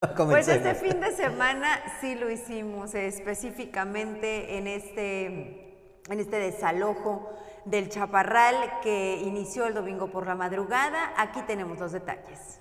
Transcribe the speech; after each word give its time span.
Pues 0.16 0.48
este 0.48 0.74
fin 0.74 1.00
de 1.00 1.12
semana 1.12 1.68
sí 2.00 2.14
lo 2.14 2.30
hicimos, 2.30 2.94
específicamente 2.94 4.58
en 4.58 4.66
este, 4.66 5.24
en 6.10 6.20
este 6.20 6.38
desalojo 6.38 7.32
del 7.64 7.88
Chaparral 7.88 8.80
que 8.82 9.22
inició 9.24 9.66
el 9.66 9.74
domingo 9.74 10.10
por 10.10 10.26
la 10.26 10.34
madrugada. 10.34 11.14
Aquí 11.16 11.40
tenemos 11.46 11.78
los 11.78 11.92
detalles. 11.92 12.60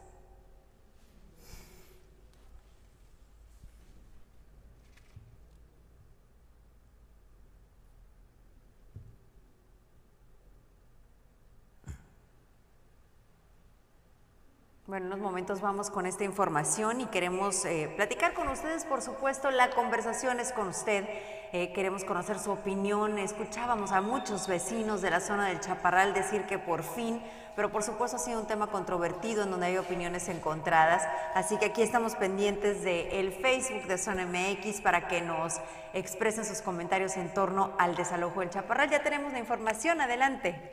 Bueno, 14.95 15.07
en 15.07 15.11
unos 15.11 15.29
momentos 15.29 15.59
vamos 15.59 15.89
con 15.89 16.05
esta 16.05 16.23
información 16.23 17.01
y 17.01 17.07
queremos 17.07 17.65
eh, 17.65 17.91
platicar 17.97 18.33
con 18.33 18.47
ustedes, 18.47 18.85
por 18.85 19.01
supuesto, 19.01 19.51
la 19.51 19.71
conversación 19.71 20.39
es 20.39 20.53
con 20.53 20.69
usted. 20.69 21.03
Eh, 21.51 21.73
queremos 21.73 22.05
conocer 22.05 22.39
su 22.39 22.51
opinión. 22.51 23.19
Escuchábamos 23.19 23.91
a 23.91 23.99
muchos 23.99 24.47
vecinos 24.47 25.01
de 25.01 25.09
la 25.09 25.19
zona 25.19 25.49
del 25.49 25.59
Chaparral 25.59 26.13
decir 26.13 26.43
que 26.43 26.59
por 26.59 26.83
fin, 26.83 27.21
pero 27.57 27.73
por 27.73 27.83
supuesto 27.83 28.15
ha 28.15 28.21
sido 28.21 28.39
un 28.39 28.47
tema 28.47 28.67
controvertido 28.67 29.43
en 29.43 29.51
donde 29.51 29.65
hay 29.65 29.77
opiniones 29.77 30.29
encontradas. 30.29 31.05
Así 31.33 31.57
que 31.57 31.65
aquí 31.65 31.81
estamos 31.81 32.15
pendientes 32.15 32.81
del 32.81 33.33
Facebook 33.33 33.87
de 33.87 33.97
Zona 33.97 34.25
MX 34.25 34.79
para 34.79 35.09
que 35.09 35.21
nos 35.21 35.55
expresen 35.91 36.45
sus 36.45 36.61
comentarios 36.61 37.17
en 37.17 37.33
torno 37.33 37.73
al 37.79 37.97
desalojo 37.97 38.39
del 38.39 38.49
Chaparral. 38.49 38.89
Ya 38.89 39.03
tenemos 39.03 39.33
la 39.33 39.39
información, 39.39 39.99
adelante. 39.99 40.71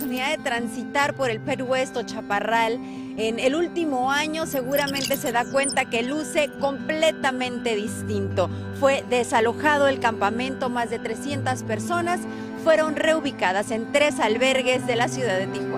De 0.00 0.38
transitar 0.42 1.14
por 1.14 1.30
el 1.30 1.40
Perú 1.40 1.66
West 1.66 1.96
o 1.96 2.02
Chaparral 2.02 2.80
en 3.16 3.38
el 3.38 3.54
último 3.54 4.10
año, 4.10 4.44
seguramente 4.44 5.16
se 5.16 5.30
da 5.30 5.44
cuenta 5.44 5.84
que 5.84 6.02
luce 6.02 6.50
completamente 6.60 7.76
distinto. 7.76 8.50
Fue 8.80 9.04
desalojado 9.08 9.86
el 9.86 10.00
campamento, 10.00 10.68
más 10.68 10.90
de 10.90 10.98
300 10.98 11.62
personas 11.62 12.20
fueron 12.64 12.96
reubicadas 12.96 13.70
en 13.70 13.92
tres 13.92 14.18
albergues 14.18 14.86
de 14.86 14.96
la 14.96 15.08
ciudad 15.08 15.38
de 15.38 15.46
Tijuana. 15.46 15.73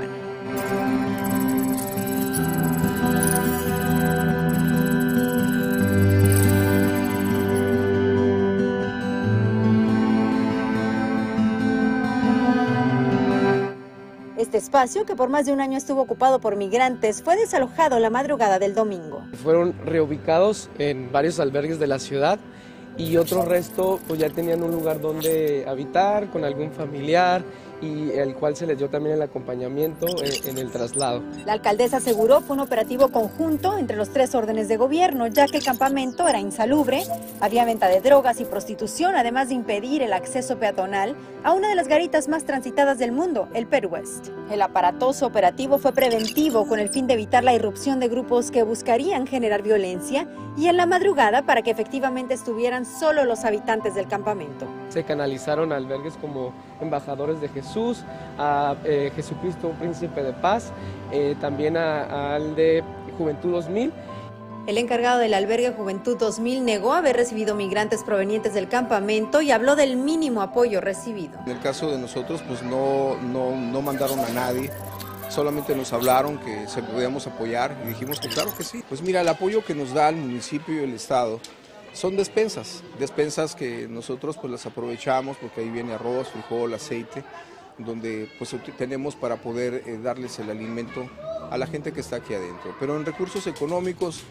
Este 14.57 14.69
espacio, 14.69 15.05
que 15.05 15.15
por 15.15 15.29
más 15.29 15.45
de 15.45 15.53
un 15.53 15.61
año 15.61 15.77
estuvo 15.77 16.01
ocupado 16.01 16.41
por 16.41 16.57
migrantes, 16.57 17.23
fue 17.23 17.37
desalojado 17.37 17.99
la 17.99 18.09
madrugada 18.09 18.59
del 18.59 18.75
domingo. 18.75 19.23
Fueron 19.43 19.75
reubicados 19.85 20.71
en 20.79 21.13
varios 21.13 21.39
albergues 21.41 21.79
de 21.79 21.87
la 21.87 21.99
ciudad 21.99 22.39
y 22.97 23.19
otro 23.19 23.45
resto 23.45 24.01
pues 24.09 24.19
ya 24.19 24.31
tenían 24.31 24.63
un 24.63 24.71
lugar 24.71 24.99
donde 24.99 25.67
habitar 25.69 26.31
con 26.31 26.43
algún 26.43 26.73
familiar 26.73 27.45
y 27.81 28.11
el 28.11 28.35
cual 28.35 28.57
se 28.57 28.67
les 28.67 28.79
dio 28.79 28.89
también 28.89 29.17
el 29.17 29.23
acompañamiento 29.23 30.07
en, 30.23 30.59
el 30.59 30.71
traslado. 30.71 31.23
La 31.45 31.53
alcaldesa 31.53 31.99
aseguró 31.99 32.41
fue 32.41 32.57
un 32.57 32.61
operativo 32.61 33.09
conjunto 33.09 33.77
entre 33.77 33.97
los 33.97 34.11
tres 34.11 34.35
órdenes 34.35 34.69
de 34.69 34.77
gobierno, 34.77 35.27
ya 35.27 35.47
que 35.47 35.59
el 35.59 35.65
campamento 35.65 36.27
era 36.27 36.41
insalubre, 36.41 37.03
había 37.41 37.65
venta 37.65 37.89
de 37.89 38.01
drogas 38.01 38.41
y 38.41 38.45
prostitución, 38.45 39.15
además 39.15 39.49
de 39.49 39.55
impedir 39.55 40.03
el 40.03 40.13
acceso 40.13 40.59
peatonal 40.59 41.17
a 41.45 41.53
una 41.53 41.69
de 41.69 41.75
las 41.75 41.89
garitas 41.89 42.29
más 42.29 42.45
transitadas 42.45 42.99
del 42.99 43.13
mundo, 43.13 43.49
el 43.55 43.67
Perú 43.67 43.91
West. 43.91 44.29
El 44.51 44.63
aparatoso 44.63 45.27
operativo 45.27 45.79
fue 45.79 45.93
preventivo 45.93 46.67
con 46.67 46.79
el 46.79 46.89
fin 46.89 47.07
de 47.07 47.15
evitar 47.15 47.45
la 47.45 47.55
irrupción 47.55 48.01
de 48.01 48.09
grupos 48.09 48.51
que 48.51 48.63
buscarían 48.63 49.27
generar 49.27 49.63
violencia 49.63 50.27
y 50.57 50.69
en 50.69 50.77
la 50.77 50.87
madrugada 50.87 51.43
para 51.43 51.63
que 51.63 51.71
efectivamente 51.71 52.35
estuvieran 52.35 52.87
solo 52.87 53.25
los 53.25 53.45
habitantes 53.45 53.95
del 53.95 54.09
campamento. 54.09 54.67
Se 54.89 55.05
canalizaron 55.05 55.73
albergues 55.73 56.15
como 56.17 56.53
embajadores 56.81 57.41
de 57.41 57.49
Jesús, 57.49 58.05
a 58.39 58.77
eh, 58.85 59.11
Jesucristo, 59.15 59.75
príncipe 59.79 60.23
de 60.23 60.33
paz, 60.33 60.73
eh, 61.13 61.37
también 61.41 61.77
al 61.77 62.55
de 62.55 62.83
Juventud 63.19 63.53
2000. 63.53 63.93
El 64.67 64.79
encargado 64.79 65.21
del 65.21 65.33
albergue 65.35 65.71
Juventud 65.71 66.17
2000 66.19 66.65
negó 66.65 66.93
haber 66.93 67.15
recibido 67.15 67.55
migrantes 67.55 68.03
provenientes 68.03 68.53
del 68.53 68.69
campamento 68.69 69.41
y 69.41 69.53
habló 69.53 69.77
del 69.77 69.97
mínimo 69.97 70.43
apoyo 70.43 70.81
recibido. 70.81 71.39
En 71.47 71.53
el 71.53 71.61
caso 71.61 71.89
de 71.91 71.99
nosotros, 71.99 72.43
pues 72.49 72.65
no, 72.65 73.17
no, 73.23 73.55
no 73.55 73.81
mandaron 73.81 74.19
a 74.19 74.29
nadie, 74.31 74.73
solamente 75.29 75.77
nos 75.77 75.93
hablaron 75.93 76.39
que 76.39 76.67
se 76.67 76.83
podíamos 76.83 77.29
apoyar 77.29 77.77
y 77.85 77.89
dijimos 77.89 78.19
que 78.19 78.29
claro 78.29 78.51
que 78.57 78.65
sí. 78.65 78.83
Pues 78.89 79.03
mira, 79.03 79.21
el 79.21 79.29
apoyo 79.29 79.65
que 79.65 79.75
nos 79.75 79.95
da 79.95 80.09
el 80.09 80.17
municipio 80.17 80.75
y 80.75 80.85
el 80.85 80.95
Estado 80.95 81.41
son 81.97 82.15
despensas, 82.15 82.83
despensas 82.99 83.55
que 83.55 83.89
nosotros 83.89 84.37
pues 84.37 84.53
las 84.53 84.67
aprovechamos 84.67 85.39
porque 85.39 85.63
ahí 85.63 85.71
viene 85.71 85.95
arroz, 85.95 86.29
frijol, 86.29 86.75
aceite, 86.75 87.25
donde 87.79 88.29
pues 88.39 88.55
tenemos 88.77 89.15
para 89.17 89.37
poder 89.37 89.83
eh, 89.87 89.99
darles 90.03 90.39
el 90.39 90.51
alimento 90.51 91.09
a 91.51 91.59
la 91.59 91.67
gente 91.67 91.93
que 91.93 92.01
está 92.01 92.17
aquí 92.17 92.35
adentro. 92.35 92.75
Pero 92.81 92.97
en 92.97 93.05
recursos 93.05 93.47
económicos 93.47 94.25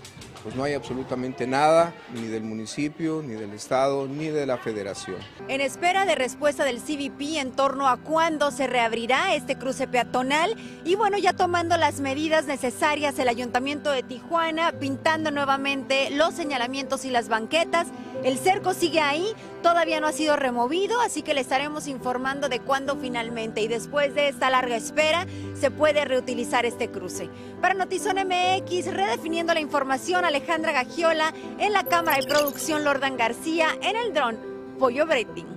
pues 0.45 0.55
no 0.55 0.63
hay 0.63 0.75
absolutamente 0.75 1.47
nada, 1.47 1.91
ni 2.13 2.27
del 2.27 2.43
municipio, 2.43 3.23
ni 3.25 3.33
del 3.33 3.51
Estado, 3.53 4.07
ni 4.07 4.27
de 4.27 4.45
la 4.45 4.59
Federación. 4.59 5.15
En 5.47 5.59
espera 5.59 6.05
de 6.05 6.13
respuesta 6.13 6.63
del 6.63 6.81
CBP 6.81 7.39
en 7.39 7.51
torno 7.51 7.87
a 7.87 7.97
cuándo 7.97 8.51
se 8.51 8.67
reabrirá 8.67 9.33
este 9.33 9.57
cruce 9.57 9.87
peatonal 9.87 10.55
y 10.85 10.93
bueno, 10.93 11.17
ya 11.17 11.33
tomando 11.33 11.77
las 11.77 11.99
medidas 11.99 12.45
necesarias 12.45 13.17
el 13.17 13.27
Ayuntamiento 13.27 13.89
de 13.89 14.03
Tijuana, 14.03 14.71
pintando 14.73 15.31
nuevamente 15.31 16.11
los 16.11 16.35
señalamientos 16.35 17.05
y 17.05 17.09
las 17.09 17.27
banquetas, 17.27 17.87
el 18.23 18.37
cerco 18.37 18.75
sigue 18.75 19.01
ahí, 19.01 19.33
todavía 19.63 19.99
no 19.99 20.05
ha 20.05 20.11
sido 20.11 20.35
removido, 20.35 21.01
así 21.01 21.23
que 21.23 21.33
le 21.33 21.41
estaremos 21.41 21.87
informando 21.87 22.49
de 22.49 22.59
cuándo 22.59 22.97
finalmente 22.97 23.34
y 23.37 23.67
después 23.67 24.15
de 24.15 24.29
esta 24.29 24.49
larga 24.49 24.77
espera 24.77 25.25
se 25.59 25.69
puede 25.69 26.05
reutilizar 26.05 26.65
este 26.65 26.89
cruce. 26.89 27.29
Para 27.59 27.73
Notizón 27.73 28.15
MX, 28.15 28.93
redefiniendo 28.93 29.53
la 29.53 29.59
información, 29.59 30.23
Alejandra 30.23 30.71
Gagiola, 30.71 31.33
en 31.59 31.73
la 31.73 31.83
cámara 31.83 32.17
de 32.17 32.27
producción 32.27 32.85
Lordan 32.85 33.17
García, 33.17 33.67
en 33.81 33.97
el 33.97 34.13
dron 34.13 34.37
Pollo 34.79 35.05
Breting. 35.05 35.54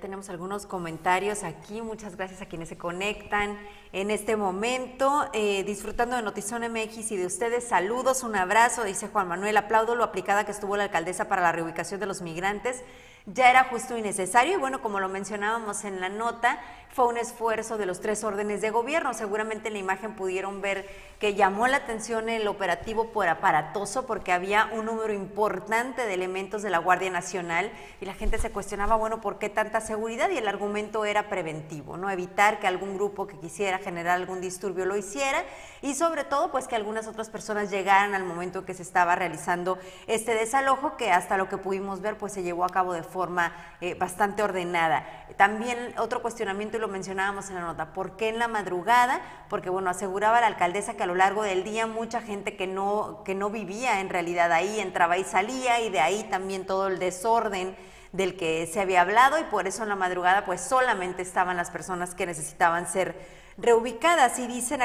Tenemos 0.00 0.28
algunos 0.28 0.66
comentarios 0.66 1.42
aquí. 1.42 1.82
Muchas 1.82 2.16
gracias 2.16 2.40
a 2.40 2.46
quienes 2.46 2.68
se 2.68 2.78
conectan 2.78 3.58
en 3.92 4.10
este 4.10 4.36
momento. 4.36 5.28
Eh, 5.32 5.64
disfrutando 5.64 6.16
de 6.16 6.22
Notizón 6.22 6.62
MX 6.62 7.12
y 7.12 7.16
de 7.16 7.26
ustedes, 7.26 7.64
saludos, 7.64 8.22
un 8.22 8.36
abrazo, 8.36 8.84
dice 8.84 9.08
Juan 9.08 9.28
Manuel. 9.28 9.56
Aplaudo 9.56 9.94
lo 9.94 10.04
aplicada 10.04 10.44
que 10.44 10.52
estuvo 10.52 10.76
la 10.76 10.84
alcaldesa 10.84 11.28
para 11.28 11.42
la 11.42 11.52
reubicación 11.52 12.00
de 12.00 12.06
los 12.06 12.22
migrantes. 12.22 12.82
Ya 13.26 13.50
era 13.50 13.64
justo 13.64 13.96
y 13.96 14.02
necesario. 14.02 14.54
Y 14.54 14.56
bueno, 14.56 14.80
como 14.80 15.00
lo 15.00 15.08
mencionábamos 15.08 15.84
en 15.84 16.00
la 16.00 16.08
nota, 16.08 16.60
fue 16.90 17.06
un 17.06 17.18
esfuerzo 17.18 17.76
de 17.76 17.84
los 17.84 18.00
tres 18.00 18.24
órdenes 18.24 18.62
de 18.62 18.70
gobierno. 18.70 19.12
Seguramente 19.12 19.68
en 19.68 19.74
la 19.74 19.80
imagen 19.80 20.14
pudieron 20.14 20.62
ver 20.62 20.88
que 21.18 21.34
llamó 21.34 21.66
la 21.68 21.78
atención 21.78 22.28
el 22.28 22.48
operativo 22.48 23.12
por 23.12 23.28
aparatoso 23.28 24.06
porque 24.06 24.32
había 24.32 24.70
un 24.72 24.86
número 24.86 25.12
importante 25.12 26.06
de 26.06 26.14
elementos 26.14 26.62
de 26.62 26.70
la 26.70 26.78
Guardia 26.78 27.10
Nacional 27.10 27.70
y 28.00 28.06
la 28.06 28.14
gente 28.14 28.38
se 28.38 28.50
cuestionaba, 28.50 28.96
bueno, 28.96 29.20
¿por 29.20 29.38
qué 29.38 29.50
tanta 29.50 29.80
seguridad? 29.88 30.30
Y 30.30 30.36
el 30.36 30.46
argumento 30.46 31.04
era 31.04 31.28
preventivo, 31.28 31.96
¿no? 31.96 32.10
Evitar 32.10 32.60
que 32.60 32.66
algún 32.66 32.94
grupo 32.94 33.26
que 33.26 33.38
quisiera 33.38 33.78
generar 33.78 34.16
algún 34.16 34.40
disturbio 34.40 34.84
lo 34.84 34.96
hiciera 34.96 35.42
y 35.82 35.94
sobre 35.94 36.24
todo 36.24 36.52
pues 36.52 36.68
que 36.68 36.76
algunas 36.76 37.06
otras 37.06 37.30
personas 37.30 37.70
llegaran 37.70 38.14
al 38.14 38.24
momento 38.24 38.64
que 38.64 38.74
se 38.74 38.82
estaba 38.82 39.16
realizando 39.16 39.78
este 40.06 40.34
desalojo 40.34 40.96
que 40.96 41.10
hasta 41.10 41.36
lo 41.36 41.48
que 41.48 41.56
pudimos 41.56 42.00
ver 42.00 42.16
pues 42.16 42.32
se 42.32 42.42
llevó 42.42 42.64
a 42.64 42.68
cabo 42.68 42.92
de 42.92 43.02
forma 43.02 43.52
eh, 43.80 43.94
bastante 43.94 44.42
ordenada. 44.42 45.06
También 45.36 45.94
otro 45.98 46.20
cuestionamiento 46.20 46.76
y 46.76 46.80
lo 46.80 46.88
mencionábamos 46.88 47.48
en 47.48 47.56
la 47.56 47.62
nota. 47.62 47.92
¿Por 47.94 48.16
qué 48.16 48.28
en 48.28 48.38
la 48.38 48.48
madrugada? 48.48 49.20
Porque, 49.48 49.70
bueno, 49.70 49.88
aseguraba 49.88 50.40
la 50.40 50.48
alcaldesa 50.48 50.94
que 50.94 51.04
a 51.04 51.06
lo 51.06 51.14
largo 51.14 51.42
del 51.42 51.64
día 51.64 51.86
mucha 51.86 52.20
gente 52.20 52.56
que 52.56 52.66
no, 52.66 53.22
que 53.24 53.34
no 53.34 53.48
vivía 53.48 54.00
en 54.00 54.10
realidad 54.10 54.52
ahí 54.52 54.80
entraba 54.80 55.16
y 55.16 55.24
salía 55.24 55.80
y 55.80 55.88
de 55.88 56.00
ahí 56.00 56.24
también 56.24 56.66
todo 56.66 56.88
el 56.88 56.98
desorden 56.98 57.74
del 58.12 58.36
que 58.36 58.66
se 58.66 58.80
había 58.80 59.02
hablado 59.02 59.38
y 59.38 59.44
por 59.44 59.66
eso 59.66 59.82
en 59.82 59.90
la 59.90 59.96
madrugada 59.96 60.44
pues 60.44 60.60
solamente 60.60 61.22
estaban 61.22 61.56
las 61.56 61.70
personas 61.70 62.14
que 62.14 62.26
necesitaban 62.26 62.86
ser 62.86 63.14
reubicadas. 63.58 64.38
Y 64.38 64.46
dicen 64.46 64.80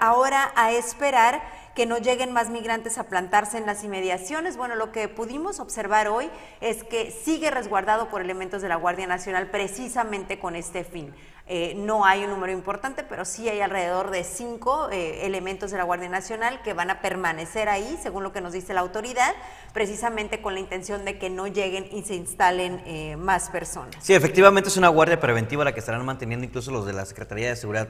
ahora 0.00 0.52
a 0.54 0.72
esperar 0.72 1.42
que 1.74 1.86
no 1.86 1.98
lleguen 1.98 2.32
más 2.32 2.50
migrantes 2.50 2.98
a 2.98 3.04
plantarse 3.04 3.58
en 3.58 3.66
las 3.66 3.84
inmediaciones. 3.84 4.56
Bueno, 4.56 4.74
lo 4.74 4.92
que 4.92 5.08
pudimos 5.08 5.60
observar 5.60 6.08
hoy 6.08 6.30
es 6.60 6.84
que 6.84 7.10
sigue 7.10 7.50
resguardado 7.50 8.08
por 8.08 8.20
elementos 8.20 8.62
de 8.62 8.68
la 8.68 8.76
Guardia 8.76 9.06
Nacional 9.06 9.50
precisamente 9.50 10.38
con 10.38 10.56
este 10.56 10.84
fin. 10.84 11.14
Eh, 11.48 11.74
no 11.76 12.04
hay 12.04 12.22
un 12.24 12.30
número 12.30 12.52
importante, 12.52 13.02
pero 13.02 13.24
sí 13.24 13.48
hay 13.48 13.60
alrededor 13.60 14.10
de 14.10 14.22
cinco 14.22 14.88
eh, 14.90 15.26
elementos 15.26 15.72
de 15.72 15.76
la 15.76 15.84
Guardia 15.84 16.08
Nacional 16.08 16.62
que 16.62 16.72
van 16.72 16.88
a 16.88 17.00
permanecer 17.00 17.68
ahí, 17.68 17.98
según 18.00 18.22
lo 18.22 18.32
que 18.32 18.40
nos 18.40 18.52
dice 18.52 18.72
la 18.74 18.80
autoridad, 18.80 19.34
precisamente 19.72 20.40
con 20.40 20.54
la 20.54 20.60
intención 20.60 21.04
de 21.04 21.18
que 21.18 21.30
no 21.30 21.48
lleguen 21.48 21.88
y 21.92 22.04
se 22.04 22.14
instalen 22.14 22.80
eh, 22.86 23.16
más 23.16 23.50
personas. 23.50 23.96
Sí, 24.00 24.14
efectivamente 24.14 24.68
es 24.68 24.76
una 24.76 24.88
guardia 24.88 25.18
preventiva 25.18 25.64
la 25.64 25.74
que 25.74 25.80
estarán 25.80 26.04
manteniendo 26.06 26.46
incluso 26.46 26.70
los 26.70 26.86
de 26.86 26.92
la 26.92 27.04
Secretaría 27.04 27.48
de 27.48 27.56
Seguridad 27.56 27.88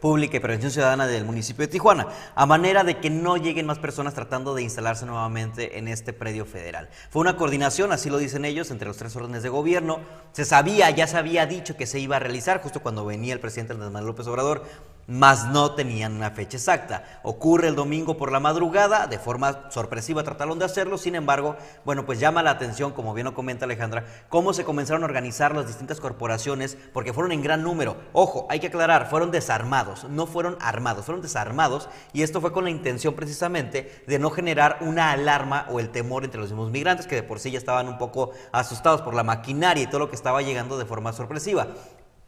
Pública 0.00 0.36
y 0.36 0.40
Prevención 0.40 0.72
Ciudadana 0.72 1.06
del 1.06 1.24
municipio 1.24 1.64
de 1.64 1.72
Tijuana, 1.72 2.08
a 2.34 2.46
manera 2.46 2.82
de 2.82 2.98
que 3.02 3.10
no 3.10 3.36
lleguen 3.36 3.66
más 3.66 3.78
personas 3.78 4.14
tratando 4.14 4.54
de 4.54 4.62
instalarse 4.62 5.04
nuevamente 5.04 5.76
en 5.78 5.88
este 5.88 6.14
predio 6.14 6.46
federal. 6.46 6.88
Fue 7.10 7.20
una 7.20 7.36
coordinación, 7.36 7.92
así 7.92 8.08
lo 8.08 8.16
dicen 8.16 8.46
ellos, 8.46 8.70
entre 8.70 8.88
los 8.88 8.96
tres 8.96 9.14
órdenes 9.14 9.42
de 9.42 9.50
gobierno. 9.50 10.00
Se 10.32 10.46
sabía, 10.46 10.88
ya 10.88 11.06
se 11.06 11.18
había 11.18 11.44
dicho 11.44 11.76
que 11.76 11.86
se 11.86 12.00
iba 12.00 12.16
a 12.16 12.18
realizar 12.20 12.62
justo 12.62 12.80
cuando 12.80 13.04
venía 13.04 13.34
el 13.34 13.40
presidente 13.40 13.74
Andrés 13.74 13.90
Manuel 13.90 14.06
López 14.06 14.26
Obrador, 14.26 14.64
mas 15.12 15.46
no 15.48 15.72
tenían 15.72 16.16
una 16.16 16.30
fecha 16.30 16.56
exacta. 16.56 17.04
Ocurre 17.22 17.68
el 17.68 17.74
domingo 17.74 18.16
por 18.16 18.32
la 18.32 18.40
madrugada, 18.40 19.06
de 19.06 19.18
forma 19.18 19.70
sorpresiva 19.70 20.22
trataron 20.22 20.58
de 20.58 20.64
hacerlo, 20.64 20.96
sin 20.96 21.14
embargo, 21.14 21.56
bueno, 21.84 22.06
pues 22.06 22.18
llama 22.18 22.42
la 22.42 22.52
atención, 22.52 22.92
como 22.92 23.12
bien 23.12 23.26
lo 23.26 23.34
comenta 23.34 23.66
Alejandra, 23.66 24.06
cómo 24.30 24.54
se 24.54 24.64
comenzaron 24.64 25.02
a 25.02 25.06
organizar 25.06 25.54
las 25.54 25.66
distintas 25.66 26.00
corporaciones, 26.00 26.78
porque 26.94 27.12
fueron 27.12 27.32
en 27.32 27.42
gran 27.42 27.62
número. 27.62 27.98
Ojo, 28.14 28.46
hay 28.48 28.58
que 28.58 28.68
aclarar, 28.68 29.10
fueron 29.10 29.30
desarmados, 29.30 30.04
no 30.04 30.26
fueron 30.26 30.56
armados, 30.62 31.04
fueron 31.04 31.20
desarmados, 31.20 31.90
y 32.14 32.22
esto 32.22 32.40
fue 32.40 32.52
con 32.52 32.64
la 32.64 32.70
intención 32.70 33.12
precisamente 33.12 34.02
de 34.06 34.18
no 34.18 34.30
generar 34.30 34.78
una 34.80 35.10
alarma 35.10 35.66
o 35.68 35.78
el 35.78 35.90
temor 35.90 36.24
entre 36.24 36.40
los 36.40 36.48
mismos 36.48 36.70
migrantes, 36.70 37.06
que 37.06 37.16
de 37.16 37.22
por 37.22 37.38
sí 37.38 37.50
ya 37.50 37.58
estaban 37.58 37.86
un 37.86 37.98
poco 37.98 38.30
asustados 38.50 39.02
por 39.02 39.12
la 39.12 39.24
maquinaria 39.24 39.82
y 39.82 39.86
todo 39.88 39.98
lo 39.98 40.08
que 40.08 40.16
estaba 40.16 40.40
llegando 40.40 40.78
de 40.78 40.86
forma 40.86 41.12
sorpresiva. 41.12 41.68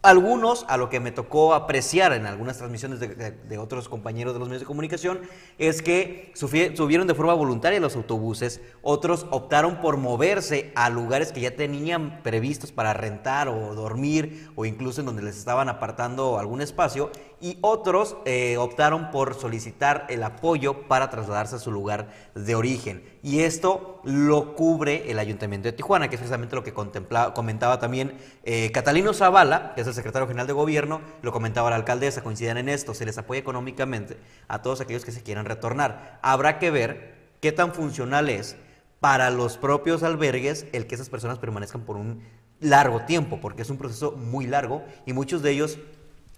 Algunos, 0.05 0.67
a 0.69 0.77
lo 0.77 0.91
que 0.91 1.01
me 1.01 1.13
tocó 1.13 1.55
apreciar 1.55 2.13
en 2.13 2.27
algunas 2.27 2.59
transmisiones 2.59 3.01
de, 3.01 3.57
otros 3.59 3.89
compañeros 3.89 4.35
de 4.35 4.39
los 4.39 4.49
medios 4.49 4.61
de 4.61 4.67
comunicación, 4.67 5.23
es 5.57 5.81
que 5.81 6.31
subieron 6.35 7.07
de 7.07 7.15
forma 7.15 7.33
voluntaria 7.33 7.81
los 7.81 7.97
autobuses, 7.97 8.61
otros 8.83 9.27
optaron 9.31 9.81
por 9.81 9.97
moverse 9.97 10.73
a 10.75 10.91
lugares 10.91 11.33
que 11.33 11.41
ya 11.41 11.57
tenían 11.57 12.23
previstos 12.23 12.71
para 12.71 12.93
rentar 12.93 13.49
o 13.49 13.75
dormir 13.75 14.51
o 14.57 14.67
incluso 14.67 15.01
en 15.01 15.07
donde 15.07 15.23
les 15.23 15.39
estaban 15.39 15.71
apartando 15.71 16.39
algún 16.39 16.61
espacio 16.61 17.11
y 17.45 17.59
otros 17.61 18.17
eh, 18.25 18.57
optaron 18.57 19.11
por 19.11 19.35
solicitar 19.35 20.07
el 20.09 20.23
apoyo 20.23 20.89
para 20.89 21.11
trasladarse 21.11 21.57
a 21.57 21.59
su 21.59 21.71
lugar 21.71 22.09
de 22.35 22.55
origen. 22.55 23.05
Y 23.23 23.41
esto 23.41 24.01
lo 24.03 24.55
cubre 24.55 25.11
el 25.11 25.19
Ayuntamiento 25.19 25.69
de 25.69 25.73
Tijuana, 25.73 26.09
que 26.09 26.15
es 26.15 26.21
precisamente 26.21 26.57
lo 26.57 26.65
que 26.65 26.73
comentaba 26.73 27.79
también 27.79 28.17
eh, 28.45 28.73
Catalino 28.73 29.13
Zavala, 29.13 29.75
que 29.75 29.83
es 29.83 29.87
el 29.87 29.93
secretario 29.93 30.27
general 30.27 30.47
de 30.47 30.55
gobierno, 30.55 31.03
lo 31.21 31.33
comentaba 31.33 31.69
la 31.69 31.77
alcaldesa, 31.77 32.23
coinciden 32.23 32.57
en 32.57 32.71
esto, 32.71 32.95
se 32.95 33.05
les 33.05 33.19
apoya 33.19 33.41
económicamente 33.41 34.17
a 34.49 34.63
todos 34.63 34.81
aquellos 34.81 35.05
que 35.05 35.13
se 35.13 35.23
quieran 35.23 35.45
retornar. 35.45 36.19
Habrá 36.23 36.59
que 36.59 36.71
ver 36.71 37.29
qué 37.43 37.53
tan 37.53 37.75
funcional 37.75 38.31
es 38.31 38.57
para 39.01 39.29
los 39.29 39.59
propios 39.59 40.03
albergues 40.03 40.65
el 40.73 40.87
que 40.87 40.95
esas 40.95 41.11
personas 41.11 41.39
permanezcan 41.39 41.83
por 41.83 41.99
un 41.99 42.23
largo 42.61 43.03
tiempo, 43.03 43.39
porque 43.43 43.61
es 43.61 43.69
un 43.69 43.77
proceso 43.77 44.13
muy 44.13 44.47
largo 44.47 44.83
y 45.05 45.13
muchos 45.13 45.43
de 45.43 45.51
ellos 45.51 45.79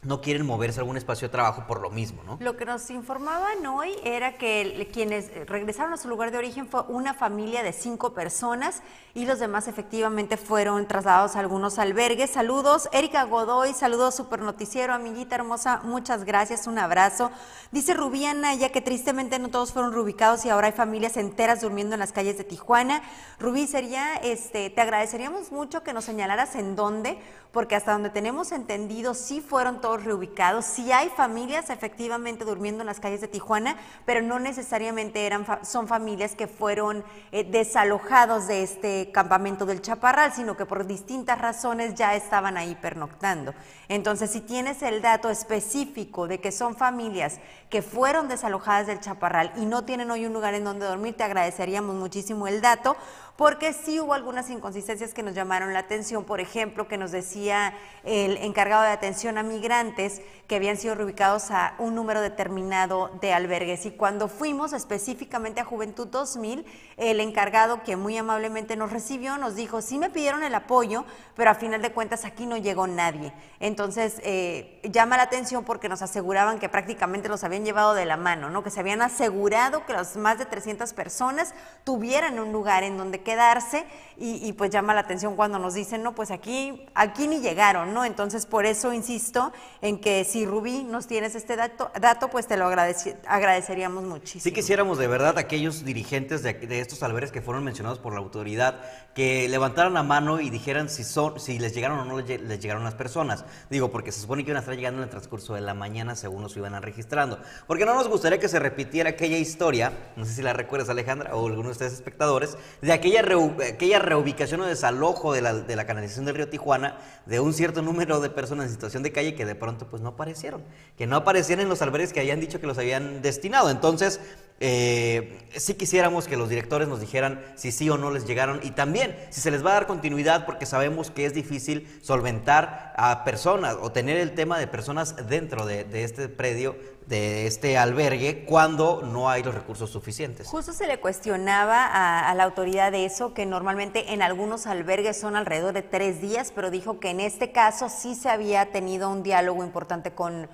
no 0.07 0.21
quieren 0.21 0.47
moverse 0.47 0.81
a 0.81 0.83
algún 0.83 0.97
espacio 0.97 1.29
de 1.29 1.33
trabajo 1.33 1.65
por 1.67 1.81
lo 1.81 1.91
mismo, 1.91 2.23
¿no? 2.25 2.39
Lo 2.41 2.57
que 2.57 2.65
nos 2.65 2.91
informaban 2.91 3.67
hoy 3.67 3.91
era 4.05 4.39
que 4.39 4.89
quienes 4.93 5.31
regresaron 5.47 5.93
a 5.93 5.97
su 5.97 6.09
lugar 6.09 6.31
de 6.31 6.39
origen 6.39 6.69
fue 6.69 6.83
una 6.89 7.15
familia 7.15 7.63
de 7.63 7.73
cinco 7.73 8.15
personas 8.15 8.83
y 9.15 9.27
los 9.27 9.39
demás 9.39 9.69
efectivamente 9.69 10.37
fueron 10.37 10.87
trasladados 10.87 11.37
a 11.37 11.41
algunos 11.41 11.79
albergues. 11.79 12.31
Saludos, 12.31 12.89
Erika 12.93 13.25
Godoy, 13.25 13.73
saludos 13.73 14.15
super 14.15 14.41
noticiero, 14.41 14.95
amiguita 14.95 15.37
hermosa, 15.37 15.81
muchas 15.85 16.25
gracias, 16.25 16.67
un 16.67 16.79
abrazo. 16.79 17.31
Dice 17.73 17.95
Rubiana, 17.95 18.55
ya 18.55 18.71
que 18.71 18.81
tristemente 18.81 19.39
no 19.39 19.49
todos 19.49 19.73
fueron 19.73 19.93
reubicados 19.93 20.45
y 20.45 20.51
ahora 20.51 20.69
hay 20.69 20.73
familias 20.73 21.17
enteras 21.17 21.61
durmiendo 21.61 21.95
en 21.95 22.01
las 22.01 22.13
calles 22.13 22.39
de 22.39 22.45
Tijuana. 22.45 23.03
Rubí, 23.39 23.67
sería, 23.67 24.15
este, 24.17 24.71
te 24.71 24.81
agradeceríamos 24.81 25.51
mucho 25.51 25.83
que 25.83 25.93
nos 25.93 26.05
señalaras 26.05 26.55
en 26.55 26.77
dónde, 26.77 27.19
porque 27.53 27.75
hasta 27.75 27.93
donde 27.93 28.11
tenemos 28.11 28.53
entendido 28.53 29.15
sí 29.15 29.41
fueron 29.41 29.81
todos 29.81 29.96
reubicados, 30.05 30.65
sí 30.65 30.93
hay 30.93 31.09
familias 31.11 31.71
efectivamente 31.71 32.45
durmiendo 32.45 32.83
en 32.83 32.87
las 32.87 33.01
calles 33.01 33.21
de 33.21 33.29
Tijuana, 33.29 33.77
pero 34.05 34.23
no 34.23 34.39
necesariamente 34.39 35.27
eran 35.27 35.47
son 35.65 35.89
familias 35.89 36.35
que 36.35 36.47
fueron 36.47 37.05
eh, 37.33 37.45
desalojados 37.45 38.47
de 38.47 38.63
este 38.63 39.11
campamento 39.13 39.67
del 39.67 39.83
Chaparral, 39.83 40.33
sino 40.33 40.57
que 40.57 40.67
por 40.67 40.87
distintas 40.87 41.41
razones 41.41 41.95
ya 41.95 42.15
estaban 42.15 42.57
ahí 42.57 42.75
pernoctando. 42.75 43.55
Entonces, 43.89 44.31
si 44.31 44.41
tienes 44.41 44.83
el 44.83 45.03
dato 45.03 45.31
específico 45.31 46.27
de 46.27 46.41
que 46.41 46.53
son 46.53 46.77
familias 46.77 47.39
que 47.71 47.83
fueron 47.83 48.29
desalojadas 48.29 48.87
del 48.87 49.01
Chaparral 49.01 49.53
y 49.57 49.67
no 49.67 49.85
tienen 49.85 50.11
hoy 50.11 50.27
un 50.27 50.33
lugar 50.33 50.55
en 50.55 50.65
donde 50.65 50.87
dormir, 50.87 51.17
te 51.17 51.25
agradeceríamos 51.25 51.95
muchísimo 51.95 52.47
el 52.47 52.61
dato 52.61 52.97
porque 53.37 53.73
sí 53.73 54.01
hubo 54.01 54.15
algunas 54.15 54.49
inconsistencias 54.51 55.13
que 55.13 55.23
nos 55.23 55.35
llamaron 55.35 55.73
la 55.73 55.81
atención, 55.81 56.25
por 56.25 56.41
ejemplo, 56.41 56.89
que 56.89 56.97
nos 56.97 57.13
decía 57.13 57.75
el 58.05 58.39
encargado 58.39 58.83
de 58.83 58.89
atención 58.89 59.37
a 59.39 59.43
migrantes 59.43 60.23
que 60.47 60.57
habían 60.57 60.77
sido 60.77 60.95
reubicados 60.95 61.51
a 61.51 61.75
un 61.79 61.95
número 61.95 62.21
determinado 62.21 63.11
de 63.21 63.33
albergues. 63.33 63.85
Y 63.85 63.91
cuando 63.91 64.29
fuimos 64.29 64.73
específicamente 64.73 65.61
a 65.61 65.65
Juventud 65.65 66.07
2000, 66.07 66.65
el 66.97 67.21
encargado 67.21 67.83
que 67.83 67.97
muy 67.97 68.17
amablemente 68.17 68.77
nos 68.77 68.93
recibió 68.93 69.37
nos 69.39 69.57
dijo, 69.57 69.83
sí 69.83 69.99
me 69.99 70.09
pidieron 70.09 70.43
el 70.43 70.55
apoyo, 70.55 71.05
pero 71.35 71.51
a 71.51 71.55
final 71.55 71.83
de 71.83 71.93
cuentas 71.93 72.25
aquí 72.25 72.47
no 72.47 72.57
llegó 72.57 72.87
nadie. 72.87 73.33
Entonces, 73.61 74.21
eh, 74.23 74.81
llama 74.85 75.17
la 75.17 75.25
atención 75.25 75.65
porque 75.65 75.89
nos 75.89 76.01
aseguraban 76.01 76.59
que 76.59 76.69
prácticamente 76.69 77.29
los 77.29 77.43
habían 77.45 77.65
llevado 77.65 77.95
de 77.95 78.07
la 78.07 78.17
mano, 78.17 78.49
¿no? 78.49 78.63
que 78.63 78.71
se 78.71 78.81
habían 78.81 79.03
asegurado 79.03 79.85
que 79.85 79.93
las 79.93 80.17
más 80.17 80.39
de 80.39 80.47
300 80.47 80.93
personas 80.93 81.55
tuvieran 81.85 82.39
un 82.39 82.53
lugar 82.53 82.85
en 82.85 82.97
donde 82.97 83.23
quedarse 83.27 83.85
y, 84.19 84.55
pues 84.55 84.71
llama 84.71 84.95
la 84.95 85.01
atención 85.01 85.37
cuando 85.37 85.59
nos 85.59 85.75
dicen, 85.75 86.03
no, 86.03 86.15
pues 86.15 86.31
aquí, 86.31 86.87
aquí 86.95 87.29
ni 87.29 87.41
llegaron, 87.41 87.93
¿no? 87.93 88.05
Entonces 88.05 88.47
por 88.47 88.65
eso 88.65 88.95
insisto 88.95 89.53
en 89.83 89.99
que 90.01 90.25
si 90.25 90.47
Rubí 90.47 90.85
nos 90.85 91.07
tienes 91.07 91.35
este 91.35 91.55
dato, 91.55 91.91
dato 92.01 92.29
pues 92.29 92.47
te 92.47 92.57
lo 92.57 92.67
agradeceríamos 92.67 94.05
muchísimo. 94.05 94.43
Sí 94.43 94.53
quisiéramos 94.53 94.97
de 94.97 95.09
verdad 95.09 95.37
aquellos 95.37 95.85
dirigentes 95.85 96.43
de, 96.43 96.55
de, 96.55 96.81
estos 96.81 97.03
albergues 97.03 97.31
que 97.31 97.43
fueron 97.43 97.65
mencionados 97.65 97.99
por 97.99 98.15
la 98.15 98.21
autoridad 98.21 98.81
que 99.15 99.49
levantaran 99.49 99.93
la 99.93 100.03
mano 100.03 100.41
y 100.41 100.51
dijeran 100.51 100.89
si 100.89 101.03
son, 101.03 101.41
si 101.41 101.59
les 101.59 101.75
llegaron 101.75 101.99
o 101.99 102.05
no 102.05 102.19
les, 102.19 102.61
llegaron 102.61 102.85
las 102.85 102.95
personas. 102.95 103.45
Digo, 103.69 103.91
porque 103.91 104.13
se 104.13 104.21
supone 104.21 104.45
que 104.45 104.51
iban 104.51 104.59
a 104.59 104.61
estar 104.61 104.77
llegando 104.77 105.01
en 105.01 105.05
el 105.05 105.11
transcurso 105.11 105.55
de 105.55 105.61
la 105.63 105.75
mañana 105.75 106.15
según 106.15 106.43
nos 106.43 106.57
iban 106.57 106.75
a 106.75 106.81
registrando. 106.81 107.39
Porque 107.67 107.85
no 107.85 107.95
nos 107.95 108.09
gustaría 108.09 108.39
que 108.39 108.49
se 108.49 108.59
repitiera 108.59 109.11
aquella 109.11 109.37
historia, 109.37 109.93
no 110.17 110.25
sé 110.25 110.33
si 110.33 110.43
la 110.43 110.53
recuerdas 110.55 110.89
Alejandra 110.89 111.35
o 111.35 111.47
algunos 111.47 111.67
de 111.67 111.73
ustedes 111.73 111.93
espectadores, 111.93 112.57
de 112.81 112.93
aquella 112.93 113.16
aquella, 113.19 113.99
reubicación 113.99 114.61
o 114.61 114.67
desalojo 114.67 115.33
de 115.33 115.43
la, 115.43 115.55
de 115.55 115.77
la, 115.77 115.87
canalización 115.87 116.25
del 116.25 116.35
río 116.35 116.49
Tijuana 116.49 116.99
de 117.27 117.41
un 117.41 117.53
cierto 117.53 117.83
número 117.83 118.21
de 118.21 118.31
personas 118.31 118.67
en 118.67 118.73
situación 118.73 119.03
de 119.03 119.13
calle 119.13 119.35
que 119.35 119.45
de 119.45 119.55
pronto 119.55 119.87
pues 119.87 120.03
no 120.03 120.11
aparecieron, 120.11 120.63
que 120.97 121.07
no 121.07 121.17
aparecieron 121.17 121.63
en 121.63 121.69
los 121.69 121.83
albergues 121.83 122.13
que 122.13 122.21
habían 122.21 122.41
dicho 122.41 122.61
que 122.61 122.67
los 122.67 122.79
habían 122.79 123.23
destinado. 123.23 123.71
Entonces, 123.71 124.21
eh, 124.59 125.39
sí 125.55 125.75
quisiéramos 125.75 126.27
que 126.27 126.37
los 126.37 126.49
directores 126.49 126.89
nos 126.89 127.01
dijeran 127.01 127.45
si 127.57 127.73
sí 127.73 127.91
o 127.91 127.99
no 127.99 128.11
les 128.11 128.27
llegaron 128.27 128.61
y 128.63 128.71
también 128.71 129.17
si 129.31 129.41
se 129.41 129.51
les 129.51 129.65
va 129.65 129.71
a 129.71 129.75
dar 129.75 129.87
continuidad 129.87 130.47
porque 130.47 130.67
sabemos 130.67 131.11
que 131.11 131.27
es 131.27 131.35
difícil 131.35 131.87
solventar 132.03 132.95
a 132.97 133.25
personas 133.25 133.77
o 133.81 133.93
tener 133.93 134.17
el 134.17 134.35
tema 134.35 134.59
de 134.59 134.67
personas 134.67 135.29
dentro 135.29 135.67
de, 135.67 135.85
de 135.85 136.05
este 136.05 136.29
predio 136.29 136.77
de 137.07 137.47
este 137.47 137.79
albergue 137.79 138.45
cuando 138.45 139.03
no 139.03 139.31
hay 139.31 139.43
los 139.43 139.55
recursos 139.55 139.91
suficientes. 139.91 140.47
Justo 140.49 140.73
se 140.73 140.87
le 140.87 140.99
cuestionaba 140.99 141.87
a, 142.29 142.35
la 142.35 142.45
autoridad 142.45 142.91
de 142.93 143.05
eso, 143.05 143.33
que 143.33 143.47
normalmente 143.47 144.13
en 144.13 144.23
algunos 144.23 144.67
albergues 144.67 145.19
son 145.19 145.37
alrededor 145.37 145.73
de 145.73 145.83
tres 145.83 146.21
días, 146.21 146.53
pero 146.55 146.71
dijo 146.71 146.99
que 146.99 147.11
en 147.11 147.21
este 147.21 147.53
caso 147.53 147.89
sí 147.89 148.15
se 148.15 148.29
había 148.29 148.73
tenido 148.73 149.09
un 149.09 149.23
diálogo 149.23 149.65
importante 149.65 150.13
con, 150.13 150.49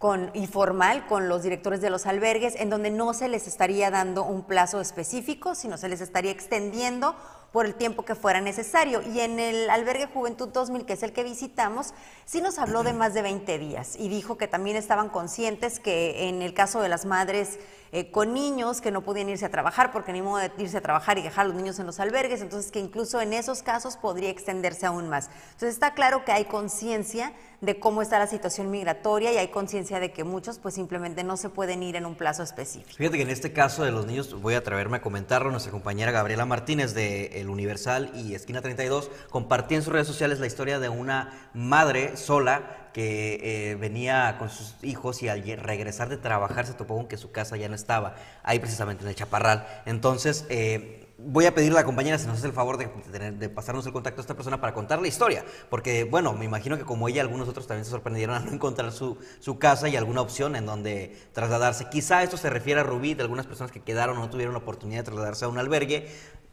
con, 0.00 0.30
y 0.32 0.46
formal 0.46 1.06
con 1.06 1.28
los 1.28 1.42
directores 1.42 1.82
de 1.82 1.90
los 1.90 2.06
albergues, 2.06 2.54
en 2.56 2.70
donde 2.70 2.90
no 2.90 3.12
se 3.12 3.28
les 3.28 3.46
estaría 3.46 3.90
dando 3.90 4.24
un 4.24 4.44
plazo 4.44 4.80
específico, 4.80 5.54
sino 5.54 5.76
se 5.76 5.90
les 5.90 6.00
estaría 6.00 6.30
extendiendo 6.30 7.14
por 7.52 7.66
el 7.66 7.74
tiempo 7.74 8.04
que 8.04 8.14
fuera 8.14 8.40
necesario. 8.40 9.02
Y 9.02 9.20
en 9.20 9.38
el 9.38 9.70
albergue 9.70 10.06
Juventud 10.06 10.48
2000, 10.48 10.86
que 10.86 10.92
es 10.92 11.02
el 11.02 11.12
que 11.12 11.24
visitamos, 11.24 11.94
sí 12.24 12.40
nos 12.40 12.58
habló 12.58 12.82
de 12.82 12.92
más 12.92 13.14
de 13.14 13.22
20 13.22 13.58
días 13.58 13.96
y 13.98 14.08
dijo 14.08 14.36
que 14.36 14.48
también 14.48 14.76
estaban 14.76 15.08
conscientes 15.08 15.80
que 15.80 16.28
en 16.28 16.42
el 16.42 16.54
caso 16.54 16.80
de 16.80 16.88
las 16.88 17.06
madres 17.06 17.58
eh, 17.92 18.12
con 18.12 18.32
niños 18.32 18.80
que 18.80 18.92
no 18.92 19.02
podían 19.02 19.28
irse 19.28 19.44
a 19.44 19.50
trabajar 19.50 19.90
porque 19.90 20.12
ni 20.12 20.22
modo 20.22 20.38
de 20.38 20.52
irse 20.58 20.76
a 20.76 20.80
trabajar 20.80 21.18
y 21.18 21.22
dejar 21.22 21.46
a 21.46 21.48
los 21.48 21.56
niños 21.56 21.80
en 21.80 21.86
los 21.86 21.98
albergues, 21.98 22.40
entonces 22.40 22.70
que 22.70 22.78
incluso 22.78 23.20
en 23.20 23.32
esos 23.32 23.64
casos 23.64 23.96
podría 23.96 24.30
extenderse 24.30 24.86
aún 24.86 25.08
más. 25.08 25.28
Entonces 25.52 25.74
está 25.74 25.92
claro 25.94 26.24
que 26.24 26.30
hay 26.30 26.44
conciencia 26.44 27.32
de 27.60 27.80
cómo 27.80 28.00
está 28.00 28.20
la 28.20 28.28
situación 28.28 28.70
migratoria 28.70 29.32
y 29.32 29.38
hay 29.38 29.48
conciencia 29.48 29.98
de 29.98 30.12
que 30.12 30.22
muchos 30.22 30.60
pues 30.60 30.74
simplemente 30.76 31.24
no 31.24 31.36
se 31.36 31.48
pueden 31.48 31.82
ir 31.82 31.96
en 31.96 32.06
un 32.06 32.14
plazo 32.14 32.44
específico. 32.44 32.96
Fíjate 32.96 33.16
que 33.16 33.24
en 33.24 33.30
este 33.30 33.52
caso 33.52 33.82
de 33.82 33.90
los 33.90 34.06
niños 34.06 34.40
voy 34.40 34.54
a 34.54 34.58
atreverme 34.58 34.98
a 34.98 35.02
comentarlo, 35.02 35.50
nuestra 35.50 35.72
compañera 35.72 36.12
Gabriela 36.12 36.46
Martínez 36.46 36.94
de 36.94 37.39
El 37.40 37.48
Universal 37.48 38.10
y 38.14 38.34
Esquina 38.34 38.62
32 38.62 39.10
compartía 39.30 39.78
en 39.78 39.82
sus 39.82 39.92
redes 39.92 40.06
sociales 40.06 40.40
la 40.40 40.46
historia 40.46 40.78
de 40.78 40.88
una 40.88 41.50
madre 41.54 42.16
sola 42.16 42.88
que 42.92 43.38
eh, 43.42 43.74
venía 43.76 44.36
con 44.38 44.50
sus 44.50 44.74
hijos 44.82 45.22
y 45.22 45.28
al 45.28 45.42
regresar 45.42 46.08
de 46.08 46.16
trabajar 46.16 46.66
se 46.66 46.74
topó 46.74 46.96
con 46.96 47.06
que 47.06 47.16
su 47.16 47.30
casa 47.30 47.56
ya 47.56 47.68
no 47.68 47.74
estaba, 47.74 48.16
ahí 48.42 48.58
precisamente 48.58 49.04
en 49.04 49.10
el 49.10 49.14
Chaparral. 49.14 49.66
Entonces, 49.86 50.44
eh, 50.48 51.00
voy 51.22 51.46
a 51.46 51.54
pedirle 51.54 51.78
a 51.78 51.82
la 51.82 51.86
compañera 51.86 52.18
si 52.18 52.26
nos 52.26 52.38
hace 52.38 52.46
el 52.46 52.52
favor 52.52 52.78
de, 52.78 53.48
pasarnos 53.48 53.86
el 53.86 53.92
contacto 53.92 54.20
a 54.20 54.22
esta 54.22 54.34
persona 54.34 54.60
para 54.60 54.72
contar 54.74 55.00
la 55.00 55.08
historia, 55.08 55.44
porque 55.68 56.04
bueno, 56.04 56.32
me 56.32 56.44
imagino 56.44 56.78
que 56.78 56.84
como 56.84 57.08
ella, 57.08 57.22
algunos 57.22 57.48
otros 57.48 57.66
también 57.66 57.84
se 57.84 57.90
sorprendieron 57.90 58.36
a 58.36 58.40
no 58.40 58.52
encontrar 58.52 58.92
su, 58.92 59.18
su 59.38 59.58
casa 59.58 59.88
y 59.88 59.96
alguna 59.96 60.22
opción 60.22 60.56
en 60.56 60.66
donde 60.66 61.16
trasladarse. 61.32 61.88
Quizá 61.90 62.22
esto 62.22 62.36
se 62.36 62.50
refiere 62.50 62.80
a 62.80 62.84
Rubí, 62.84 63.14
de 63.14 63.22
algunas 63.22 63.46
personas 63.46 63.70
que 63.70 63.80
quedaron 63.80 64.16
o 64.16 64.20
no 64.20 64.30
tuvieron 64.30 64.54
la 64.54 64.60
oportunidad 64.60 65.00
de 65.00 65.04
trasladarse 65.04 65.44
a 65.44 65.48
un 65.48 65.58
albergue. 65.58 66.08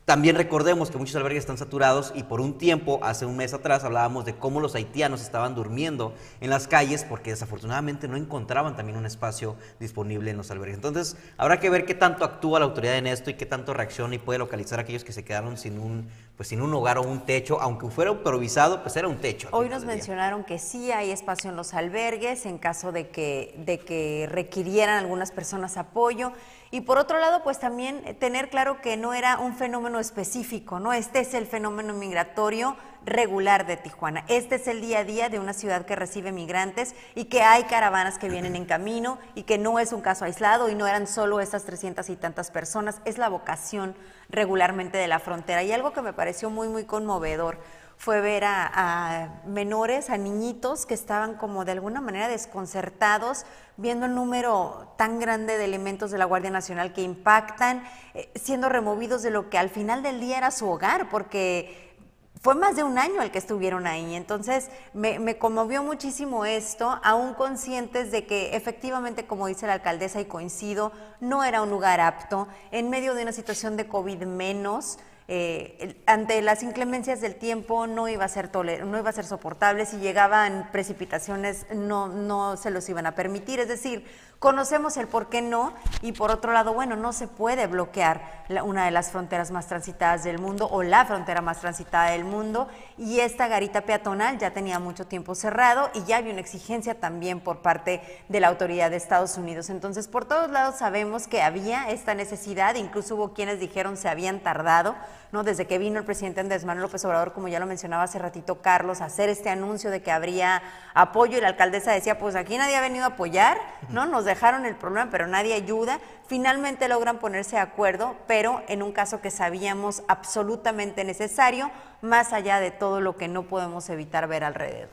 También 0.08 0.38
recordemos 0.38 0.90
que 0.90 0.98
muchos 0.98 1.18
albergues 1.18 1.42
están 1.42 1.58
saturados 1.58 2.14
y 2.16 2.24
por 2.24 2.40
un 2.40 2.58
tiempo, 2.58 3.02
hace 3.04 3.26
un 3.26 3.36
mes 3.36 3.54
atrás, 3.54 3.84
hablábamos 3.84 4.24
de 4.24 4.38
cómo 4.38 4.62
los 4.62 4.74
haitianos 4.74 5.22
estaban 5.22 5.54
durmiendo 5.54 6.16
en 6.40 6.50
las 6.50 6.70
calles 6.70 7.04
porque 7.04 7.32
desafortunadamente 7.32 8.08
no 8.08 8.16
encontraban 8.16 8.78
también 8.78 8.98
un 8.98 9.06
espacio 9.06 9.58
disponible 9.82 10.32
en 10.32 10.38
los 10.38 10.50
albergues. 10.50 10.76
Entonces, 10.76 11.18
habrá 11.36 11.60
que 11.60 11.70
ver 11.70 11.84
qué 11.84 11.94
tanto 11.94 12.24
actúa 12.24 12.60
la 12.60 12.66
autoridad 12.68 12.96
en 12.96 13.06
esto 13.06 13.32
y 13.32 13.34
qué 13.34 13.46
tanto 13.46 13.74
reacciona 13.74 14.16
y 14.16 14.18
puede 14.18 14.40
localizar 14.40 14.80
a 14.80 14.84
aquellos 14.84 15.04
que 15.04 15.12
se 15.12 15.26
quedaron 15.26 15.58
sin 15.58 15.78
un, 15.78 16.08
pues, 16.38 16.48
sin 16.48 16.62
un 16.62 16.74
hogar 16.74 17.00
o 17.00 17.02
un 17.02 17.26
techo, 17.26 17.60
aunque 17.60 17.90
fuera 17.90 18.12
improvisado, 18.12 18.82
pues 18.84 18.96
era 18.96 19.10
un 19.10 19.18
techo. 19.18 19.50
Hoy 19.52 19.68
nos 19.68 19.84
mencionaron 19.84 20.46
que 20.46 20.58
sí 20.58 20.90
hay 20.90 21.12
espacio 21.12 21.50
en 21.50 21.58
los 21.58 21.74
albergues 21.74 22.46
en 22.46 22.60
caso 22.60 22.94
de 22.94 23.10
que, 23.10 23.56
de 23.66 23.80
que 23.80 24.30
requirieran 24.32 25.00
algunas 25.00 25.34
personas 25.34 25.76
apoyo. 25.76 26.32
Y 26.72 26.82
por 26.82 26.98
otro 26.98 27.20
lado, 27.20 27.44
pues 27.44 27.60
también 27.60 28.18
tener 28.20 28.50
claro 28.50 28.82
que 28.82 28.98
no 28.98 29.14
era 29.14 29.40
un 29.40 29.56
fenómeno 29.56 30.00
específico, 30.00 30.80
¿no? 30.80 30.94
Este 30.94 31.20
es 31.20 31.34
el 31.34 31.46
fenómeno 31.48 31.94
migratorio 31.94 32.76
regular 33.06 33.66
de 33.66 33.78
Tijuana. 33.78 34.26
Este 34.28 34.56
es 34.56 34.68
el 34.68 34.82
día 34.82 35.00
a 35.00 35.04
día 35.06 35.30
de 35.30 35.40
una 35.40 35.54
ciudad 35.54 35.86
que 35.86 35.96
recibe 35.96 36.34
migrantes 36.34 36.94
y 37.16 37.26
que 37.26 37.42
hay 37.42 37.64
caravanas 37.64 38.20
que 38.20 38.28
vienen 38.28 38.56
en 38.58 38.66
camino 38.66 39.18
y 39.34 39.44
que 39.44 39.58
no 39.58 39.80
es 39.80 39.94
un 39.94 40.02
caso 40.02 40.26
aislado 40.26 40.70
y 40.70 40.76
no 40.76 40.86
eran 40.86 41.08
solo 41.08 41.40
estas 41.40 41.64
300 41.64 42.10
y 42.10 42.18
tantas 42.18 42.52
personas, 42.52 43.02
es 43.06 43.18
la 43.18 43.30
vocación 43.30 43.96
regularmente 44.30 44.98
de 44.98 45.08
la 45.08 45.20
frontera. 45.20 45.64
Y 45.64 45.72
algo 45.72 45.94
que 45.94 46.02
me 46.02 46.12
pareció 46.12 46.50
muy, 46.50 46.68
muy 46.68 46.84
conmovedor 46.84 47.60
fue 47.98 48.22
ver 48.22 48.44
a, 48.46 49.42
menores, 49.46 50.10
a 50.10 50.18
niñitos 50.18 50.86
que 50.86 50.94
estaban 50.94 51.36
como 51.36 51.66
de 51.66 51.74
alguna 51.74 52.00
manera 52.00 52.28
desconcertados 52.28 53.46
viendo 53.76 54.06
el 54.06 54.14
número 54.14 54.94
tan 54.98 55.20
grande 55.20 55.58
de 55.58 55.66
elementos 55.66 56.12
de 56.12 56.20
la 56.20 56.26
Guardia 56.26 56.52
Nacional 56.52 56.94
que 56.94 57.02
impactan, 57.02 57.84
eh, 58.14 58.32
siendo 58.36 58.70
removidos 58.70 59.24
de 59.24 59.32
lo 59.32 59.50
que 59.50 59.58
al 59.58 59.70
final 59.70 60.04
del 60.04 60.20
día 60.20 60.38
era 60.38 60.52
su 60.52 60.68
hogar, 60.70 61.10
porque 61.10 61.96
fue 62.42 62.54
más 62.54 62.76
de 62.76 62.84
un 62.84 63.00
año 63.00 63.22
el 63.22 63.32
que 63.32 63.40
estuvieron 63.40 63.88
ahí. 63.88 64.16
Entonces 64.16 64.70
me, 64.94 65.18
me, 65.18 65.38
conmovió 65.38 65.84
muchísimo 65.84 66.46
esto, 66.46 67.00
aún 67.04 67.34
conscientes 67.34 68.12
de 68.12 68.26
que 68.26 68.56
efectivamente, 68.56 69.26
como 69.26 69.48
dice 69.48 69.68
la 69.68 69.74
alcaldesa 69.74 70.22
y 70.22 70.26
coincido, 70.26 70.92
no 71.20 71.44
era 71.44 71.64
un 71.64 71.72
lugar 71.72 72.00
apto, 72.00 72.48
en 72.72 72.90
medio 72.92 73.16
de 73.16 73.24
una 73.24 73.32
situación 73.32 73.76
de 73.76 73.88
COVID 73.88 74.24
menos. 74.24 75.00
Eh, 75.30 75.96
ante 76.06 76.42
las 76.42 76.64
inclemencias 76.64 77.20
del 77.20 77.36
tiempo 77.36 77.86
no 77.86 78.08
iba 78.08 78.24
a 78.24 78.30
ser 78.30 78.50
no 78.56 78.98
iba 78.98 79.10
a 79.10 79.14
ser 79.14 79.26
soportable, 79.26 79.86
si 79.86 79.98
llegaban 79.98 80.70
precipitaciones 80.72 81.66
no, 81.76 82.08
no 82.08 82.56
se 82.56 82.72
los 82.72 82.88
iban 82.88 83.06
a 83.06 83.14
permitir, 83.14 83.60
es 83.60 83.68
decir, 83.68 84.06
Conocemos 84.40 84.98
el 84.98 85.08
por 85.08 85.30
qué 85.30 85.42
no 85.42 85.74
y 86.04 86.12
por 86.12 86.30
otro 86.30 86.54
lado, 86.54 86.72
bueno, 86.72 86.96
no 86.96 87.12
se 87.12 87.28
puede 87.28 87.66
bloquear 87.66 88.46
una 88.64 88.86
de 88.86 88.92
las 88.92 89.10
fronteras 89.10 89.50
más 89.50 89.66
transitadas 89.66 90.24
del 90.24 90.38
mundo 90.38 90.70
o 90.72 90.84
la 90.84 91.06
frontera 91.06 91.42
más 91.42 91.60
transitada 91.60 92.12
del 92.12 92.24
mundo 92.24 92.68
y 93.00 93.20
esta 93.20 93.48
garita 93.48 93.82
peatonal 93.82 94.38
ya 94.38 94.52
tenía 94.52 94.78
mucho 94.78 95.08
tiempo 95.08 95.34
cerrado 95.34 95.90
y 95.96 96.04
ya 96.04 96.18
había 96.18 96.34
una 96.34 96.42
exigencia 96.42 97.00
también 97.00 97.40
por 97.40 97.64
parte 97.64 98.24
de 98.30 98.40
la 98.40 98.50
autoridad 98.50 98.92
de 98.92 98.98
Estados 98.98 99.38
Unidos. 99.40 99.72
Entonces, 99.72 100.08
por 100.08 100.26
todos 100.26 100.52
lados 100.52 100.76
sabemos 100.76 101.28
que 101.28 101.42
había 101.42 101.90
esta 101.90 102.14
necesidad, 102.14 102.76
incluso 102.76 103.16
hubo 103.16 103.34
quienes 103.34 103.60
dijeron 103.60 103.98
se 103.98 104.08
habían 104.08 104.40
tardado, 104.42 104.96
¿no? 105.32 105.44
Desde 105.44 105.68
que 105.68 105.78
vino 105.78 106.00
el 106.00 106.06
presidente 106.06 106.40
Andrés 106.40 106.66
Manuel 106.66 106.84
López 106.84 107.04
Obrador, 107.06 107.34
como 107.34 107.48
ya 107.48 107.60
lo 107.60 107.66
mencionaba 107.66 108.04
hace 108.04 108.20
ratito 108.20 108.62
Carlos, 108.62 109.02
a 109.02 109.06
hacer 109.06 109.30
este 109.30 109.50
anuncio 109.50 109.90
de 109.90 110.02
que 110.02 110.12
habría 110.12 110.62
apoyo 110.94 111.38
y 111.38 111.42
la 111.42 111.50
alcaldesa 111.50 111.92
decía, 111.92 112.18
pues 112.18 112.36
aquí 112.36 112.58
nadie 112.58 112.76
ha 112.76 112.82
venido 112.82 113.06
a 113.06 113.10
apoyar, 113.10 113.58
¿no? 113.90 114.06
Nos 114.06 114.26
dejaron 114.26 114.66
el 114.66 114.76
problema, 114.76 115.10
pero 115.12 115.28
nadie 115.28 115.54
ayuda. 115.54 116.00
Finalmente 116.28 116.88
logran 116.88 117.20
ponerse 117.20 117.56
de 117.56 117.62
acuerdo, 117.62 118.16
pero 118.28 118.64
en 118.68 118.84
un 118.84 118.92
caso 118.92 119.22
que 119.22 119.32
sabíamos 119.32 120.04
absolutamente 120.08 121.04
necesario, 121.04 121.72
más 122.02 122.34
allá 122.34 122.60
de 122.60 122.72
todo 122.72 123.02
lo 123.02 123.18
que 123.18 123.28
no 123.28 123.44
podemos 123.44 123.90
evitar 123.90 124.28
ver 124.28 124.44
alrededor. 124.44 124.90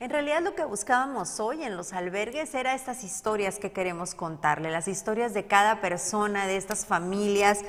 En 0.00 0.10
realidad 0.10 0.42
lo 0.42 0.54
que 0.54 0.64
buscábamos 0.64 1.40
hoy 1.40 1.64
en 1.64 1.76
los 1.76 1.92
albergues 1.92 2.54
era 2.54 2.76
estas 2.76 3.02
historias 3.02 3.58
que 3.58 3.72
queremos 3.72 4.14
contarle, 4.14 4.70
las 4.70 4.86
historias 4.86 5.34
de 5.34 5.48
cada 5.48 5.80
persona, 5.80 6.46
de 6.46 6.56
estas 6.56 6.86
familias 6.86 7.62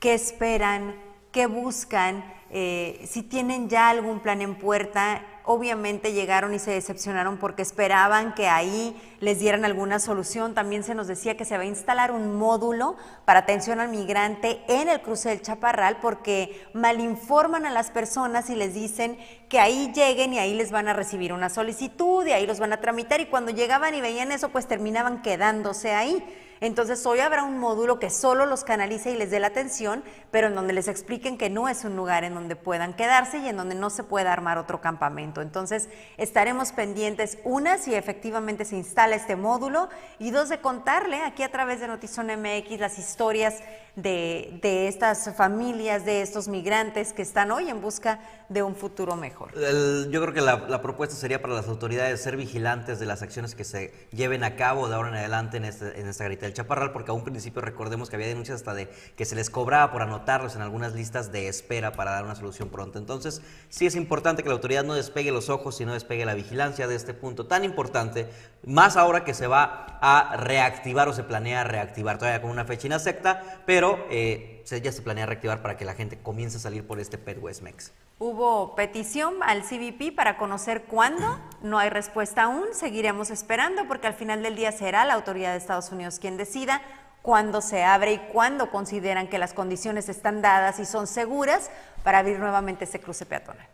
que 0.00 0.14
esperan, 0.14 0.94
que 1.30 1.46
buscan, 1.46 2.24
eh, 2.48 3.04
si 3.06 3.22
tienen 3.22 3.68
ya 3.68 3.90
algún 3.90 4.20
plan 4.20 4.40
en 4.40 4.54
puerta, 4.54 5.20
obviamente 5.44 6.12
llegaron 6.12 6.54
y 6.54 6.58
se 6.58 6.70
decepcionaron 6.70 7.36
porque 7.36 7.62
esperaban 7.62 8.34
que 8.34 8.48
ahí 8.48 9.00
les 9.20 9.38
dieran 9.38 9.64
alguna 9.64 9.98
solución. 9.98 10.54
También 10.54 10.82
se 10.84 10.94
nos 10.94 11.06
decía 11.06 11.36
que 11.36 11.44
se 11.44 11.56
va 11.56 11.62
a 11.62 11.66
instalar 11.66 12.10
un 12.10 12.34
módulo 12.34 12.96
para 13.24 13.40
atención 13.40 13.80
al 13.80 13.90
migrante 13.90 14.62
en 14.68 14.88
el 14.88 15.02
cruce 15.02 15.28
del 15.28 15.42
Chaparral 15.42 15.98
porque 16.00 16.66
malinforman 16.72 17.66
a 17.66 17.70
las 17.70 17.90
personas 17.90 18.48
y 18.48 18.56
les 18.56 18.74
dicen 18.74 19.18
que 19.48 19.60
ahí 19.60 19.92
lleguen 19.94 20.32
y 20.32 20.38
ahí 20.38 20.54
les 20.54 20.70
van 20.70 20.88
a 20.88 20.94
recibir 20.94 21.32
una 21.32 21.50
solicitud 21.50 22.26
y 22.26 22.32
ahí 22.32 22.46
los 22.46 22.58
van 22.58 22.72
a 22.72 22.80
tramitar 22.80 23.20
y 23.20 23.26
cuando 23.26 23.50
llegaban 23.50 23.94
y 23.94 24.00
veían 24.00 24.32
eso 24.32 24.48
pues 24.48 24.66
terminaban 24.66 25.20
quedándose 25.22 25.92
ahí. 25.92 26.24
Entonces 26.64 27.04
hoy 27.04 27.20
habrá 27.20 27.42
un 27.42 27.58
módulo 27.58 27.98
que 27.98 28.08
solo 28.08 28.46
los 28.46 28.64
canalice 28.64 29.10
y 29.10 29.18
les 29.18 29.30
dé 29.30 29.38
la 29.38 29.48
atención, 29.48 30.02
pero 30.30 30.46
en 30.46 30.54
donde 30.54 30.72
les 30.72 30.88
expliquen 30.88 31.36
que 31.36 31.50
no 31.50 31.68
es 31.68 31.84
un 31.84 31.94
lugar 31.94 32.24
en 32.24 32.32
donde 32.32 32.56
puedan 32.56 32.94
quedarse 32.94 33.36
y 33.36 33.48
en 33.50 33.58
donde 33.58 33.74
no 33.74 33.90
se 33.90 34.02
pueda 34.02 34.32
armar 34.32 34.56
otro 34.56 34.80
campamento. 34.80 35.42
Entonces 35.42 35.90
estaremos 36.16 36.72
pendientes, 36.72 37.36
una, 37.44 37.76
si 37.76 37.94
efectivamente 37.94 38.64
se 38.64 38.76
instala 38.76 39.14
este 39.14 39.36
módulo, 39.36 39.90
y 40.18 40.30
dos, 40.30 40.48
de 40.48 40.62
contarle 40.62 41.20
aquí 41.20 41.42
a 41.42 41.50
través 41.50 41.80
de 41.80 41.86
Notizón 41.88 42.28
MX 42.28 42.80
las 42.80 42.98
historias 42.98 43.60
de, 43.96 44.88
estas 44.88 45.34
familias, 45.36 46.04
de 46.04 46.22
estos 46.22 46.48
migrantes 46.48 47.12
que 47.12 47.22
están 47.22 47.50
hoy 47.50 47.68
en 47.68 47.80
busca 47.80 48.20
de 48.48 48.62
un 48.62 48.76
futuro 48.76 49.16
mejor. 49.16 49.52
yo 49.54 50.20
creo 50.22 50.34
que 50.34 50.40
la, 50.40 50.82
propuesta 50.82 51.16
sería 51.16 51.40
para 51.40 51.54
las 51.54 51.68
autoridades 51.68 52.22
ser 52.22 52.36
vigilantes 52.36 52.98
de 52.98 53.06
las 53.06 53.22
acciones 53.22 53.54
que 53.54 53.64
se 53.64 53.92
lleven 54.12 54.44
a 54.44 54.56
cabo 54.56 54.88
de 54.88 54.94
ahora 54.94 55.08
en 55.08 55.14
adelante 55.16 55.56
en, 55.56 55.64
este, 55.64 55.98
en 56.00 56.06
esta 56.08 56.24
garita 56.24 56.46
del 56.46 56.54
Chaparral, 56.54 56.92
porque 56.92 57.10
a 57.10 57.14
un 57.14 57.24
principio 57.24 57.62
recordemos 57.62 58.10
que 58.10 58.16
había 58.16 58.28
denuncias 58.28 58.56
hasta 58.56 58.74
de 58.74 58.88
que 59.16 59.24
se 59.24 59.34
les 59.34 59.50
cobraba 59.50 59.92
por 59.92 60.02
anotarlos 60.02 60.56
en 60.56 60.62
algunas 60.62 60.94
listas 60.94 61.32
de 61.32 61.48
espera 61.48 61.92
para 61.92 62.10
dar 62.10 62.24
una 62.24 62.34
solución 62.34 62.68
pronta. 62.68 62.98
Entonces, 62.98 63.42
sí 63.68 63.86
es 63.86 63.96
importante 63.96 64.42
que 64.42 64.48
la 64.48 64.54
autoridad 64.54 64.84
no 64.84 64.94
despegue 64.94 65.32
los 65.32 65.48
ojos, 65.48 65.76
sino 65.76 65.92
despegue 65.92 66.26
la 66.26 66.34
vigilancia 66.34 66.86
de 66.86 66.96
este 66.96 67.14
punto 67.14 67.46
tan 67.46 67.64
importante, 67.64 68.28
más 68.64 68.96
ahora 68.96 69.24
que 69.24 69.34
se 69.34 69.46
va 69.46 69.98
a 70.00 70.36
reactivar 70.36 71.08
o 71.08 71.12
se 71.12 71.24
planea 71.24 71.64
reactivar 71.64 72.18
todavía 72.18 72.42
con 72.42 72.50
una 72.50 72.64
fecha 72.64 72.86
inacta, 72.86 73.62
pero 73.66 74.06
eh, 74.10 74.53
ya 74.64 74.92
se 74.92 75.02
planea 75.02 75.26
reactivar 75.26 75.62
para 75.62 75.76
que 75.76 75.84
la 75.84 75.94
gente 75.94 76.18
comience 76.18 76.56
a 76.56 76.60
salir 76.60 76.86
por 76.86 77.00
este 77.00 77.18
PET 77.18 77.38
Westmex. 77.42 77.92
Hubo 78.18 78.74
petición 78.74 79.42
al 79.42 79.62
CBP 79.62 80.14
para 80.14 80.36
conocer 80.36 80.84
cuándo, 80.84 81.38
no 81.62 81.78
hay 81.78 81.90
respuesta 81.90 82.44
aún, 82.44 82.66
seguiremos 82.72 83.30
esperando 83.30 83.86
porque 83.86 84.06
al 84.06 84.14
final 84.14 84.42
del 84.42 84.56
día 84.56 84.72
será 84.72 85.04
la 85.04 85.14
autoridad 85.14 85.52
de 85.52 85.58
Estados 85.58 85.90
Unidos 85.92 86.18
quien 86.18 86.36
decida 86.36 86.80
cuándo 87.22 87.60
se 87.60 87.84
abre 87.84 88.12
y 88.12 88.18
cuándo 88.32 88.70
consideran 88.70 89.28
que 89.28 89.38
las 89.38 89.54
condiciones 89.54 90.08
están 90.08 90.42
dadas 90.42 90.78
y 90.78 90.84
son 90.84 91.06
seguras 91.06 91.70
para 92.02 92.18
abrir 92.18 92.38
nuevamente 92.38 92.84
ese 92.84 93.00
cruce 93.00 93.26
peatonal. 93.26 93.66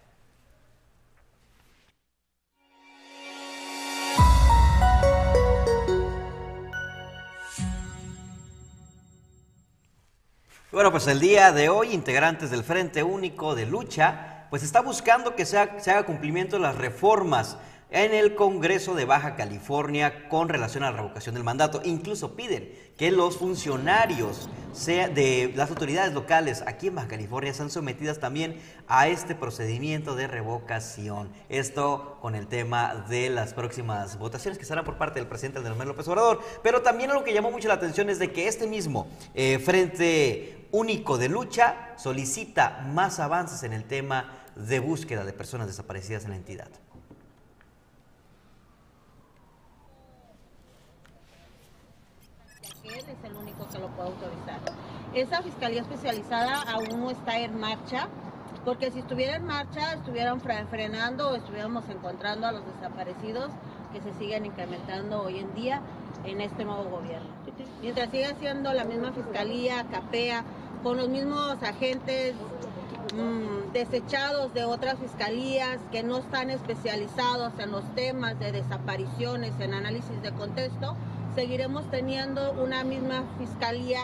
Bueno, 10.72 10.92
pues 10.92 11.08
el 11.08 11.18
día 11.18 11.50
de 11.50 11.68
hoy, 11.68 11.92
integrantes 11.92 12.52
del 12.52 12.62
Frente 12.62 13.02
Único 13.02 13.56
de 13.56 13.66
Lucha, 13.66 14.46
pues 14.50 14.62
está 14.62 14.80
buscando 14.80 15.34
que 15.34 15.44
se 15.44 15.58
haga 15.58 16.06
cumplimiento 16.06 16.54
de 16.54 16.62
las 16.62 16.76
reformas 16.76 17.56
en 17.90 18.14
el 18.14 18.34
Congreso 18.34 18.94
de 18.94 19.04
Baja 19.04 19.36
California 19.36 20.28
con 20.28 20.48
relación 20.48 20.84
a 20.84 20.90
la 20.90 20.96
revocación 20.96 21.34
del 21.34 21.44
mandato. 21.44 21.80
Incluso 21.84 22.36
piden 22.36 22.72
que 22.96 23.10
los 23.10 23.38
funcionarios 23.38 24.48
de 24.86 25.52
las 25.56 25.70
autoridades 25.70 26.12
locales 26.12 26.62
aquí 26.66 26.88
en 26.88 26.94
Baja 26.94 27.08
California 27.08 27.52
sean 27.52 27.70
sometidas 27.70 28.20
también 28.20 28.60
a 28.86 29.08
este 29.08 29.34
procedimiento 29.34 30.14
de 30.14 30.28
revocación. 30.28 31.30
Esto 31.48 32.18
con 32.20 32.34
el 32.34 32.46
tema 32.46 33.06
de 33.08 33.30
las 33.30 33.54
próximas 33.54 34.18
votaciones 34.18 34.58
que 34.58 34.64
serán 34.64 34.84
por 34.84 34.96
parte 34.96 35.18
del 35.18 35.28
presidente 35.28 35.58
Andrés 35.58 35.86
López 35.86 36.06
Obrador. 36.08 36.40
Pero 36.62 36.82
también 36.82 37.12
lo 37.12 37.24
que 37.24 37.32
llamó 37.32 37.50
mucho 37.50 37.68
la 37.68 37.74
atención 37.74 38.10
es 38.10 38.18
de 38.18 38.32
que 38.32 38.46
este 38.46 38.66
mismo 38.66 39.08
eh, 39.34 39.58
Frente 39.58 40.68
Único 40.72 41.18
de 41.18 41.28
Lucha 41.28 41.94
solicita 41.96 42.86
más 42.92 43.18
avances 43.18 43.64
en 43.64 43.72
el 43.72 43.84
tema 43.84 44.44
de 44.54 44.78
búsqueda 44.78 45.24
de 45.24 45.32
personas 45.32 45.66
desaparecidas 45.66 46.24
en 46.24 46.30
la 46.30 46.36
entidad. 46.36 46.68
Es 52.96 53.24
el 53.24 53.36
único 53.36 53.66
que 53.68 53.78
lo 53.78 53.88
puede 53.88 54.08
autorizar. 54.08 54.60
Esa 55.14 55.42
fiscalía 55.42 55.82
especializada 55.82 56.62
aún 56.62 57.00
no 57.00 57.10
está 57.10 57.38
en 57.38 57.58
marcha, 57.58 58.08
porque 58.64 58.90
si 58.90 59.00
estuviera 59.00 59.36
en 59.36 59.46
marcha, 59.46 59.94
estuvieran 59.94 60.40
frenando 60.40 61.30
o 61.30 61.34
estuviéramos 61.34 61.84
encontrando 61.88 62.46
a 62.46 62.52
los 62.52 62.62
desaparecidos 62.74 63.50
que 63.92 64.00
se 64.00 64.12
siguen 64.18 64.46
incrementando 64.46 65.22
hoy 65.22 65.38
en 65.38 65.54
día 65.54 65.80
en 66.24 66.40
este 66.40 66.64
nuevo 66.64 66.84
gobierno. 66.84 67.28
Mientras 67.80 68.10
siga 68.10 68.34
siendo 68.38 68.72
la 68.72 68.84
misma 68.84 69.12
fiscalía, 69.12 69.84
CAPEA, 69.90 70.44
con 70.82 70.96
los 70.96 71.08
mismos 71.08 71.62
agentes 71.62 72.34
mmm, 73.14 73.72
desechados 73.72 74.52
de 74.54 74.64
otras 74.64 74.98
fiscalías 74.98 75.78
que 75.90 76.02
no 76.02 76.18
están 76.18 76.50
especializados 76.50 77.52
en 77.58 77.70
los 77.70 77.84
temas 77.94 78.38
de 78.38 78.52
desapariciones, 78.52 79.52
en 79.58 79.74
análisis 79.74 80.22
de 80.22 80.32
contexto, 80.32 80.94
seguiremos 81.34 81.88
teniendo 81.90 82.52
una 82.52 82.84
misma 82.84 83.24
fiscalía 83.38 84.00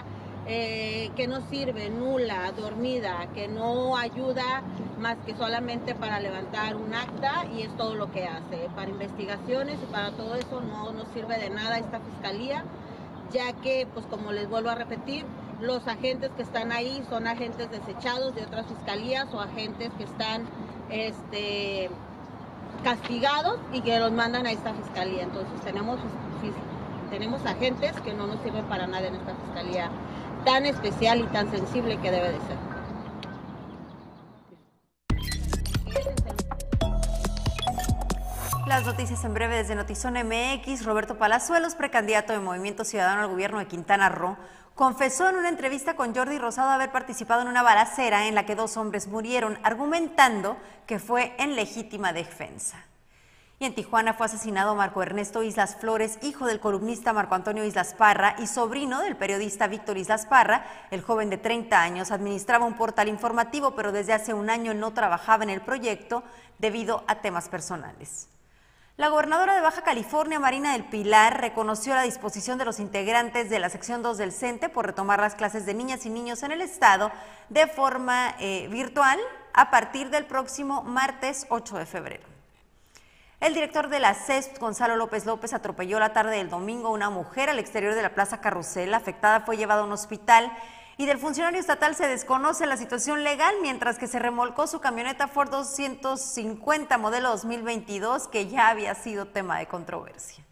eh, 0.49 1.11
que 1.16 1.26
no 1.26 1.40
sirve, 1.49 1.90
nula, 1.90 2.52
dormida, 2.52 3.26
que 3.35 3.49
no 3.49 3.97
ayuda 3.97 4.62
más 5.00 5.16
que 5.26 5.35
solamente 5.35 5.95
para 5.97 6.21
levantar 6.21 6.76
un 6.76 6.95
acta 6.95 7.47
y 7.52 7.62
es 7.62 7.76
todo 7.76 7.97
lo 7.97 8.12
que 8.12 8.26
hace. 8.26 8.68
Para 8.76 8.90
investigaciones 8.90 9.78
y 9.83 9.87
para 9.87 10.12
todo 10.12 10.37
eso 10.37 10.61
no 10.61 10.92
nos 10.92 11.09
sirve 11.09 11.38
de 11.38 11.50
nada 11.50 11.78
esta 11.78 11.99
fiscalía, 11.99 12.64
ya 13.33 13.52
que, 13.54 13.88
pues 13.92 14.06
como 14.06 14.30
les 14.30 14.49
vuelvo 14.49 14.71
a 14.71 14.76
repetir, 14.76 15.25
los 15.61 15.88
agentes 15.88 16.30
que 16.37 16.42
están 16.42 16.71
ahí 16.71 17.02
son 17.11 17.26
agentes 17.26 17.68
desechados 17.71 18.35
de 18.37 18.42
otras 18.42 18.66
fiscalías 18.66 19.26
o 19.33 19.40
agentes 19.40 19.90
que 19.99 20.04
están 20.04 20.45
este, 20.90 21.90
castigados 22.85 23.59
y 23.73 23.80
que 23.80 23.99
los 23.99 24.12
mandan 24.12 24.47
a 24.47 24.52
esta 24.52 24.73
fiscalía. 24.75 25.25
Entonces 25.25 25.61
tenemos 25.62 25.99
tenemos 27.10 27.44
agentes 27.46 27.92
que 28.00 28.12
no 28.12 28.26
nos 28.26 28.40
sirven 28.42 28.64
para 28.66 28.86
nada 28.86 29.06
en 29.06 29.14
esta 29.14 29.34
fiscalía 29.34 29.90
tan 30.44 30.66
especial 30.66 31.20
y 31.20 31.26
tan 31.26 31.50
sensible 31.50 31.98
que 32.00 32.10
debe 32.10 32.32
de 32.32 32.38
ser. 32.38 32.56
Las 38.66 38.84
noticias 38.84 39.25
en 39.25 39.32
breve 39.32 39.56
desde 39.56 39.76
Notizón 39.76 40.14
MX. 40.14 40.84
Roberto 40.84 41.18
Palazuelos, 41.18 41.76
precandidato 41.76 42.32
de 42.32 42.40
Movimiento 42.40 42.84
Ciudadano 42.84 43.22
al 43.22 43.28
gobierno 43.28 43.58
de 43.58 43.66
Quintana 43.66 44.08
Roo, 44.08 44.36
confesó 44.75 45.28
en 45.28 45.36
una 45.36 45.48
entrevista 45.48 45.94
con 45.94 46.14
Jordi 46.14 46.38
Rosado 46.38 46.70
haber 46.70 46.90
participado 46.90 47.42
en 47.42 47.48
una 47.48 47.62
balacera 47.62 48.26
en 48.26 48.34
la 48.34 48.44
que 48.44 48.56
dos 48.56 48.76
hombres 48.76 49.06
murieron, 49.06 49.58
argumentando 49.62 50.56
que 50.86 50.98
fue 50.98 51.34
en 51.38 51.54
legítima 51.54 52.12
defensa. 52.12 52.84
Y 53.58 53.64
en 53.64 53.75
Tijuana 53.75 54.12
fue 54.12 54.26
asesinado 54.26 54.75
Marco 54.75 55.02
Ernesto 55.02 55.42
Islas 55.42 55.76
Flores, 55.76 56.18
hijo 56.20 56.44
del 56.44 56.60
columnista 56.60 57.14
Marco 57.14 57.35
Antonio 57.35 57.64
Islas 57.64 57.94
Parra 57.94 58.37
y 58.38 58.46
sobrino 58.48 59.00
del 59.00 59.16
periodista 59.16 59.66
Víctor 59.66 59.96
Islas 59.96 60.26
Parra. 60.26 60.66
El 60.90 61.00
joven 61.00 61.31
de 61.31 61.38
30 61.38 61.81
años 61.81 62.11
administraba 62.11 62.66
un 62.66 62.74
portal 62.74 63.09
informativo, 63.09 63.74
pero 63.74 63.92
desde 63.92 64.12
hace 64.12 64.35
un 64.35 64.50
año 64.50 64.74
no 64.74 64.92
trabajaba 64.92 65.42
en 65.42 65.48
el 65.48 65.62
proyecto 65.62 66.22
debido 66.59 67.02
a 67.07 67.22
temas 67.22 67.48
personales. 67.48 68.28
La 68.98 69.09
gobernadora 69.09 69.54
de 69.54 69.62
Baja 69.62 69.81
California, 69.81 70.38
Marina 70.38 70.72
del 70.72 70.85
Pilar, 70.85 71.40
reconoció 71.40 71.94
la 71.94 72.02
disposición 72.02 72.59
de 72.59 72.66
los 72.66 72.78
integrantes 72.78 73.48
de 73.48 73.59
la 73.59 73.70
sección 73.70 74.02
2 74.02 74.18
del 74.18 74.33
CENTE 74.33 74.68
por 74.68 74.85
retomar 74.85 75.18
las 75.18 75.35
clases 75.35 75.64
de 75.64 75.72
niñas 75.72 76.04
y 76.04 76.11
niños 76.11 76.42
en 76.42 76.52
el 76.52 76.61
estado 76.61 77.11
de 77.48 77.66
forma 77.68 78.35
eh, 78.38 78.68
virtual 78.70 79.18
a 79.54 79.70
partir 79.70 80.11
del 80.11 80.26
próximo 80.26 80.83
martes 80.83 81.46
8 81.48 81.78
de 81.78 81.87
febrero. 81.87 82.36
El 83.46 83.54
director 83.54 83.88
de 83.88 84.00
la 84.00 84.12
CESP, 84.12 84.59
Gonzalo 84.59 84.96
López 84.96 85.24
López, 85.24 85.52
atropelló 85.52 86.00
la 86.00 86.12
tarde 86.12 86.38
del 86.38 86.50
domingo 86.50 86.88
a 86.88 86.90
una 86.90 87.11
mujer 87.11 87.48
al 87.48 87.61
exterior 87.61 87.94
de 87.94 88.02
la 88.02 88.12
Plaza 88.12 88.40
Carrusel. 88.40 88.90
La 88.90 88.96
afectada 88.96 89.42
fue 89.42 89.56
llevada 89.56 89.82
a 89.82 89.85
un 89.85 89.92
hospital 89.92 90.52
y 90.96 91.06
del 91.06 91.18
funcionario 91.18 91.61
estatal 91.61 91.94
se 91.94 92.09
desconoce 92.09 92.66
la 92.66 92.76
situación 92.76 93.22
legal, 93.22 93.54
mientras 93.62 93.98
que 93.98 94.09
se 94.09 94.18
remolcó 94.18 94.66
su 94.66 94.80
camioneta 94.80 95.28
Ford 95.28 95.50
250 95.50 96.98
modelo 96.98 97.28
2022, 97.28 98.26
que 98.26 98.48
ya 98.48 98.66
había 98.66 98.96
sido 98.96 99.26
tema 99.26 99.61
de 99.61 99.68
controversia. 99.68 100.44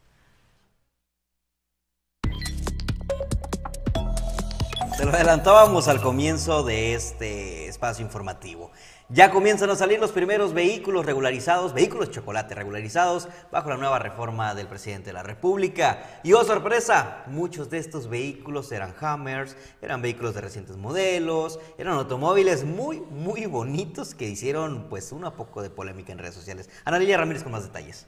Se 4.96 5.04
lo 5.04 5.10
adelantábamos 5.10 5.88
al 5.88 6.00
comienzo 6.00 6.62
de 6.62 6.94
este 6.94 7.66
espacio 7.66 8.04
informativo. 8.04 8.70
Ya 9.10 9.30
comienzan 9.30 9.68
a 9.68 9.76
salir 9.76 10.00
los 10.00 10.12
primeros 10.12 10.54
vehículos 10.54 11.04
regularizados, 11.04 11.74
vehículos 11.74 12.10
chocolate 12.10 12.54
regularizados, 12.54 13.28
bajo 13.52 13.68
la 13.68 13.76
nueva 13.76 13.98
reforma 13.98 14.54
del 14.54 14.66
presidente 14.66 15.10
de 15.10 15.12
la 15.12 15.22
República. 15.22 16.20
Y 16.22 16.32
oh 16.32 16.42
sorpresa, 16.42 17.22
muchos 17.26 17.68
de 17.68 17.78
estos 17.78 18.08
vehículos 18.08 18.72
eran 18.72 18.94
Hammers, 18.98 19.58
eran 19.82 20.00
vehículos 20.00 20.34
de 20.34 20.40
recientes 20.40 20.78
modelos, 20.78 21.60
eran 21.76 21.94
automóviles 21.94 22.64
muy, 22.64 23.00
muy 23.00 23.44
bonitos 23.44 24.14
que 24.14 24.26
hicieron 24.26 24.86
pues 24.88 25.12
una 25.12 25.34
poco 25.34 25.60
de 25.60 25.68
polémica 25.68 26.10
en 26.12 26.18
redes 26.18 26.34
sociales. 26.34 26.70
Ana 26.86 26.98
Lilia 26.98 27.18
Ramírez 27.18 27.42
con 27.42 27.52
más 27.52 27.62
detalles. 27.62 28.06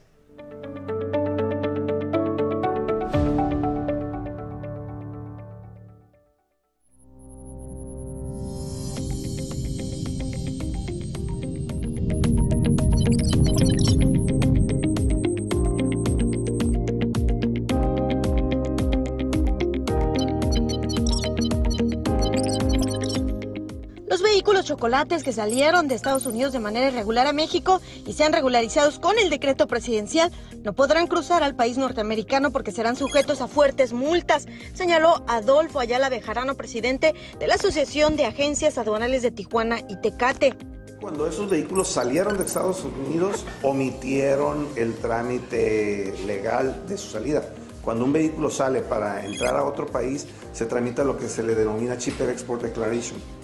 Chocolates 24.67 25.23
que 25.23 25.31
salieron 25.31 25.87
de 25.87 25.95
Estados 25.95 26.25
Unidos 26.25 26.51
de 26.51 26.59
manera 26.59 26.87
irregular 26.87 27.25
a 27.25 27.33
México 27.33 27.81
y 28.05 28.13
sean 28.13 28.33
regularizados 28.33 28.99
con 28.99 29.17
el 29.17 29.29
decreto 29.29 29.65
presidencial 29.65 30.31
no 30.63 30.73
podrán 30.73 31.07
cruzar 31.07 31.41
al 31.41 31.55
país 31.55 31.77
norteamericano 31.77 32.51
porque 32.51 32.73
serán 32.73 32.97
sujetos 32.97 33.39
a 33.39 33.47
fuertes 33.47 33.93
multas, 33.93 34.45
señaló 34.73 35.23
Adolfo 35.27 35.79
Ayala 35.79 36.09
Bejarano, 36.09 36.55
presidente 36.55 37.15
de 37.39 37.47
la 37.47 37.55
Asociación 37.55 38.17
de 38.17 38.25
Agencias 38.25 38.77
Aduanales 38.77 39.21
de 39.21 39.31
Tijuana 39.31 39.79
y 39.87 39.95
Tecate. 40.01 40.57
Cuando 40.99 41.27
esos 41.27 41.49
vehículos 41.49 41.87
salieron 41.87 42.37
de 42.37 42.43
Estados 42.43 42.83
Unidos, 42.83 43.45
omitieron 43.63 44.67
el 44.75 44.95
trámite 44.95 46.13
legal 46.25 46.83
de 46.87 46.97
su 46.97 47.11
salida. 47.11 47.47
Cuando 47.81 48.03
un 48.03 48.11
vehículo 48.11 48.49
sale 48.49 48.81
para 48.81 49.25
entrar 49.25 49.55
a 49.55 49.63
otro 49.63 49.85
país, 49.85 50.27
se 50.51 50.65
tramita 50.65 51.05
lo 51.05 51.17
que 51.17 51.29
se 51.29 51.43
le 51.43 51.55
denomina 51.55 51.97
Cheaper 51.97 52.29
Export 52.29 52.63
Declaration 52.63 53.36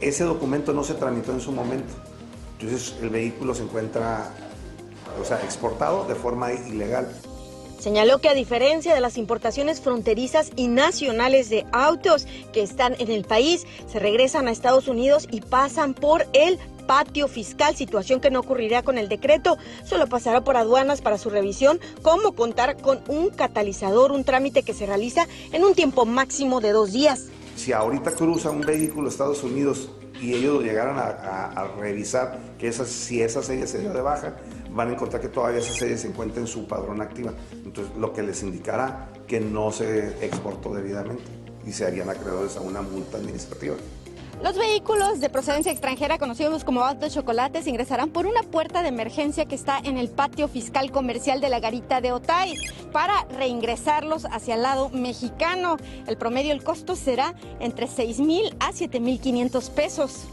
ese 0.00 0.24
documento 0.24 0.72
no 0.72 0.84
se 0.84 0.94
tramitó 0.94 1.32
en 1.32 1.40
su 1.40 1.52
momento. 1.52 1.94
Entonces 2.58 2.94
el 3.00 3.10
vehículo 3.10 3.54
se 3.54 3.62
encuentra, 3.62 4.30
o 5.20 5.24
sea, 5.24 5.42
exportado 5.42 6.04
de 6.06 6.14
forma 6.14 6.52
ilegal. 6.52 7.08
Señaló 7.78 8.18
que 8.18 8.28
a 8.28 8.34
diferencia 8.34 8.92
de 8.92 9.00
las 9.00 9.16
importaciones 9.16 9.80
fronterizas 9.80 10.50
y 10.56 10.66
nacionales 10.66 11.48
de 11.48 11.64
autos 11.70 12.26
que 12.52 12.62
están 12.62 12.96
en 12.98 13.10
el 13.12 13.24
país, 13.24 13.66
se 13.86 14.00
regresan 14.00 14.48
a 14.48 14.50
Estados 14.50 14.88
Unidos 14.88 15.28
y 15.30 15.40
pasan 15.40 15.94
por 15.94 16.26
el 16.32 16.58
patio 16.88 17.28
fiscal, 17.28 17.76
situación 17.76 18.20
que 18.20 18.30
no 18.30 18.40
ocurrirá 18.40 18.82
con 18.82 18.98
el 18.98 19.08
decreto, 19.08 19.58
solo 19.84 20.08
pasará 20.08 20.42
por 20.42 20.56
aduanas 20.56 21.02
para 21.02 21.18
su 21.18 21.30
revisión, 21.30 21.78
como 22.02 22.32
contar 22.32 22.78
con 22.78 23.00
un 23.06 23.28
catalizador, 23.28 24.10
un 24.10 24.24
trámite 24.24 24.64
que 24.64 24.74
se 24.74 24.86
realiza 24.86 25.28
en 25.52 25.64
un 25.64 25.74
tiempo 25.74 26.04
máximo 26.06 26.60
de 26.60 26.72
dos 26.72 26.92
días 26.92 27.26
si 27.58 27.72
ahorita 27.72 28.12
cruza 28.12 28.50
un 28.50 28.60
vehículo 28.60 29.08
Estados 29.08 29.42
Unidos 29.42 29.90
y 30.22 30.32
ellos 30.32 30.62
llegaran 30.62 30.96
a, 30.96 31.64
revisar 31.76 32.38
que 32.56 32.72
si 32.72 33.20
esa 33.20 33.42
serie 33.42 33.66
se 33.66 33.80
dio 33.80 33.92
de 33.92 34.00
baja, 34.00 34.36
van 34.70 34.90
a 34.90 34.92
encontrar 34.92 35.20
que 35.20 35.28
todavía 35.28 35.58
esa 35.58 35.72
serie 35.72 35.98
se 35.98 36.06
encuentra 36.06 36.40
en 36.40 36.46
su 36.46 36.68
padrón 36.68 37.00
activa. 37.00 37.32
Entonces, 37.52 37.92
lo 37.96 38.12
que 38.12 38.22
les 38.22 38.44
indicará 38.44 39.08
que 39.26 39.40
no 39.40 39.72
se 39.72 40.24
exportó 40.24 40.72
debidamente 40.72 41.24
y 41.66 41.72
se 41.72 41.84
harían 41.84 42.08
acreedores 42.08 42.56
a 42.56 42.60
una 42.60 42.80
multa 42.80 43.18
administrativa. 43.18 43.74
Los 44.42 44.56
vehículos 44.56 45.18
de 45.18 45.30
procedencia 45.30 45.72
extranjera, 45.72 46.16
conocidos 46.16 46.62
como 46.62 46.84
autos 46.84 47.12
chocolates, 47.12 47.66
ingresarán 47.66 48.10
por 48.10 48.24
una 48.24 48.44
puerta 48.44 48.82
de 48.82 48.88
emergencia 48.88 49.46
que 49.46 49.56
está 49.56 49.80
en 49.82 49.98
el 49.98 50.08
patio 50.08 50.46
fiscal 50.46 50.92
comercial 50.92 51.40
de 51.40 51.48
la 51.48 51.58
garita 51.58 52.00
de 52.00 52.12
Otay 52.12 52.54
para 52.92 53.24
reingresarlos 53.36 54.26
hacia 54.26 54.54
el 54.54 54.62
lado 54.62 54.90
mexicano. 54.90 55.76
El 56.06 56.16
promedio, 56.16 56.52
el 56.52 56.62
costo 56.62 56.94
será 56.94 57.34
entre 57.58 57.88
6 57.88 58.20
mil 58.20 58.54
a 58.60 58.72
7 58.72 59.00
mil 59.00 59.18
500 59.18 59.70
pesos. 59.70 60.28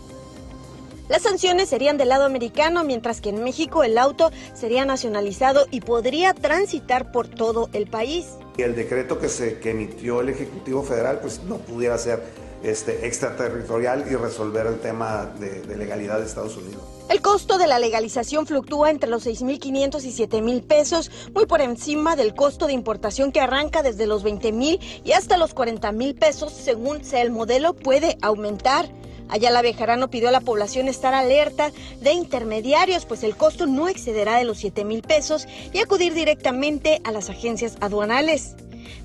Las 1.09 1.23
sanciones 1.23 1.69
serían 1.69 1.97
del 1.97 2.09
lado 2.09 2.25
americano, 2.25 2.83
mientras 2.83 3.21
que 3.21 3.29
en 3.29 3.43
México 3.43 3.83
el 3.83 3.97
auto 3.97 4.31
sería 4.53 4.85
nacionalizado 4.85 5.65
y 5.71 5.81
podría 5.81 6.35
transitar 6.35 7.11
por 7.11 7.27
todo 7.27 7.69
el 7.73 7.87
país. 7.87 8.27
El 8.57 8.75
decreto 8.75 9.19
que 9.19 9.29
se 9.29 9.59
que 9.59 9.71
emitió 9.71 10.21
el 10.21 10.29
Ejecutivo 10.29 10.83
Federal 10.83 11.19
pues 11.21 11.41
no 11.43 11.57
pudiera 11.57 11.97
ser 11.97 12.44
este, 12.63 13.05
extraterritorial 13.05 14.05
y 14.09 14.15
resolver 14.15 14.65
el 14.67 14.79
tema 14.79 15.31
de, 15.39 15.75
legalidad 15.75 16.19
de 16.19 16.25
Estados 16.25 16.57
Unidos. 16.57 16.81
El 17.09 17.21
costo 17.21 17.57
de 17.57 17.67
la 17.67 17.77
legalización 17.77 18.47
fluctúa 18.47 18.89
entre 18.89 19.09
los 19.09 19.27
6.500 19.27 20.03
y 20.03 20.11
7.000 20.11 20.63
pesos, 20.63 21.11
muy 21.33 21.45
por 21.45 21.61
encima 21.61 22.15
del 22.15 22.33
costo 22.33 22.65
de 22.65 22.73
importación 22.73 23.31
que 23.31 23.41
arranca 23.41 23.83
desde 23.83 24.07
los 24.07 24.23
20.000 24.23 24.79
y 25.03 25.11
hasta 25.11 25.37
los 25.37 25.55
40.000 25.55 26.17
pesos, 26.17 26.51
según 26.51 27.03
sea 27.05 27.21
el 27.21 27.29
modelo, 27.29 27.73
puede 27.73 28.17
aumentar. 28.21 28.89
Ayala 29.29 29.61
Bejarano 29.61 30.09
pidió 30.09 30.29
a 30.29 30.31
la 30.31 30.41
población 30.41 30.87
estar 30.87 31.13
alerta 31.13 31.71
de 32.01 32.13
intermediarios, 32.13 33.05
pues 33.05 33.23
el 33.23 33.35
costo 33.35 33.65
no 33.65 33.87
excederá 33.87 34.37
de 34.37 34.45
los 34.45 34.59
7 34.59 34.85
mil 34.85 35.01
pesos 35.01 35.47
y 35.73 35.79
acudir 35.79 36.13
directamente 36.13 37.01
a 37.03 37.11
las 37.11 37.29
agencias 37.29 37.77
aduanales. 37.81 38.55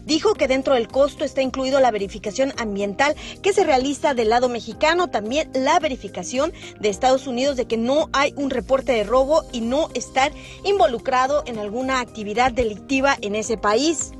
Dijo 0.04 0.34
que 0.34 0.48
dentro 0.48 0.74
del 0.74 0.88
costo 0.88 1.24
está 1.24 1.42
incluido 1.42 1.80
la 1.80 1.90
verificación 1.90 2.52
ambiental 2.58 3.14
que 3.42 3.52
se 3.52 3.64
realiza 3.64 4.14
del 4.14 4.30
lado 4.30 4.48
mexicano, 4.48 5.08
también 5.08 5.50
la 5.54 5.78
verificación 5.78 6.52
de 6.78 6.88
Estados 6.88 7.26
Unidos 7.26 7.56
de 7.56 7.66
que 7.66 7.76
no 7.76 8.08
hay 8.12 8.32
un 8.36 8.50
reporte 8.50 8.92
de 8.92 9.04
robo 9.04 9.44
y 9.52 9.60
no 9.60 9.88
estar 9.94 10.32
involucrado 10.64 11.42
en 11.46 11.58
alguna 11.58 12.00
actividad 12.00 12.52
delictiva 12.52 13.16
en 13.20 13.34
ese 13.34 13.56
país. 13.56 14.12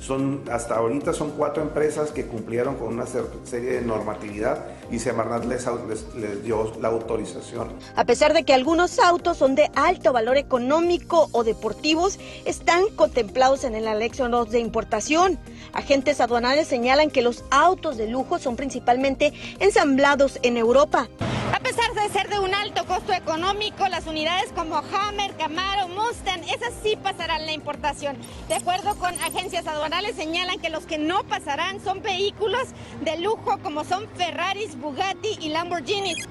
Son, 0.00 0.42
hasta 0.50 0.76
ahorita 0.76 1.14
son 1.14 1.30
cuatro 1.30 1.62
empresas 1.62 2.10
que 2.10 2.26
cumplieron 2.26 2.76
con 2.76 2.88
una 2.88 3.06
serie 3.06 3.72
de 3.72 3.80
normatividad 3.80 4.66
y 4.90 4.98
Semarnat 4.98 5.44
les, 5.44 5.66
les, 6.14 6.44
dio 6.44 6.72
la 6.80 6.88
autorización. 6.88 7.72
A 7.96 8.04
pesar 8.04 8.32
de 8.34 8.44
que 8.44 8.54
algunos 8.54 8.98
autos 8.98 9.38
son 9.38 9.54
de 9.54 9.70
alto 9.74 10.12
valor 10.12 10.36
económico 10.36 11.28
o 11.32 11.44
deportivos, 11.44 12.18
están 12.44 12.84
contemplados 12.96 13.64
en 13.64 13.74
el 13.74 13.88
anexo 13.88 14.28
2 14.28 14.50
de 14.50 14.60
importación. 14.60 15.38
Agentes 15.72 16.20
aduanales 16.20 16.68
señalan 16.68 17.10
que 17.10 17.22
los 17.22 17.44
autos 17.50 17.96
de 17.96 18.08
lujo 18.08 18.38
son 18.38 18.56
principalmente 18.56 19.32
ensamblados 19.60 20.38
en 20.42 20.56
Europa. 20.56 21.08
A 21.52 21.60
pesar 21.60 21.92
de 21.94 22.08
ser 22.08 22.28
de 22.28 22.38
un 22.38 22.54
alto 22.54 22.86
costo 22.86 23.12
económico, 23.12 23.86
las 23.88 24.06
unidades 24.06 24.52
como 24.52 24.76
Hammer, 24.76 25.36
Camaro, 25.36 25.88
Mustang, 25.88 26.42
esas 26.44 26.72
sí 26.82 26.96
pasarán 27.02 27.46
la 27.46 27.52
importación. 27.52 28.16
De 28.48 28.54
acuerdo 28.54 28.94
con 28.96 29.12
agencias 29.20 29.66
aduanales, 29.66 30.16
señalan 30.16 30.58
que 30.58 30.70
los 30.70 30.86
que 30.86 30.98
no 30.98 31.24
pasarán 31.24 31.82
son 31.82 32.02
vehículos 32.02 32.68
de 33.02 33.18
lujo 33.18 33.58
como 33.62 33.84
son 33.84 34.08
Ferraris, 34.16 34.78
Bugatti 34.78 35.38
y 35.40 35.50
Lamborghinis. 35.50 36.26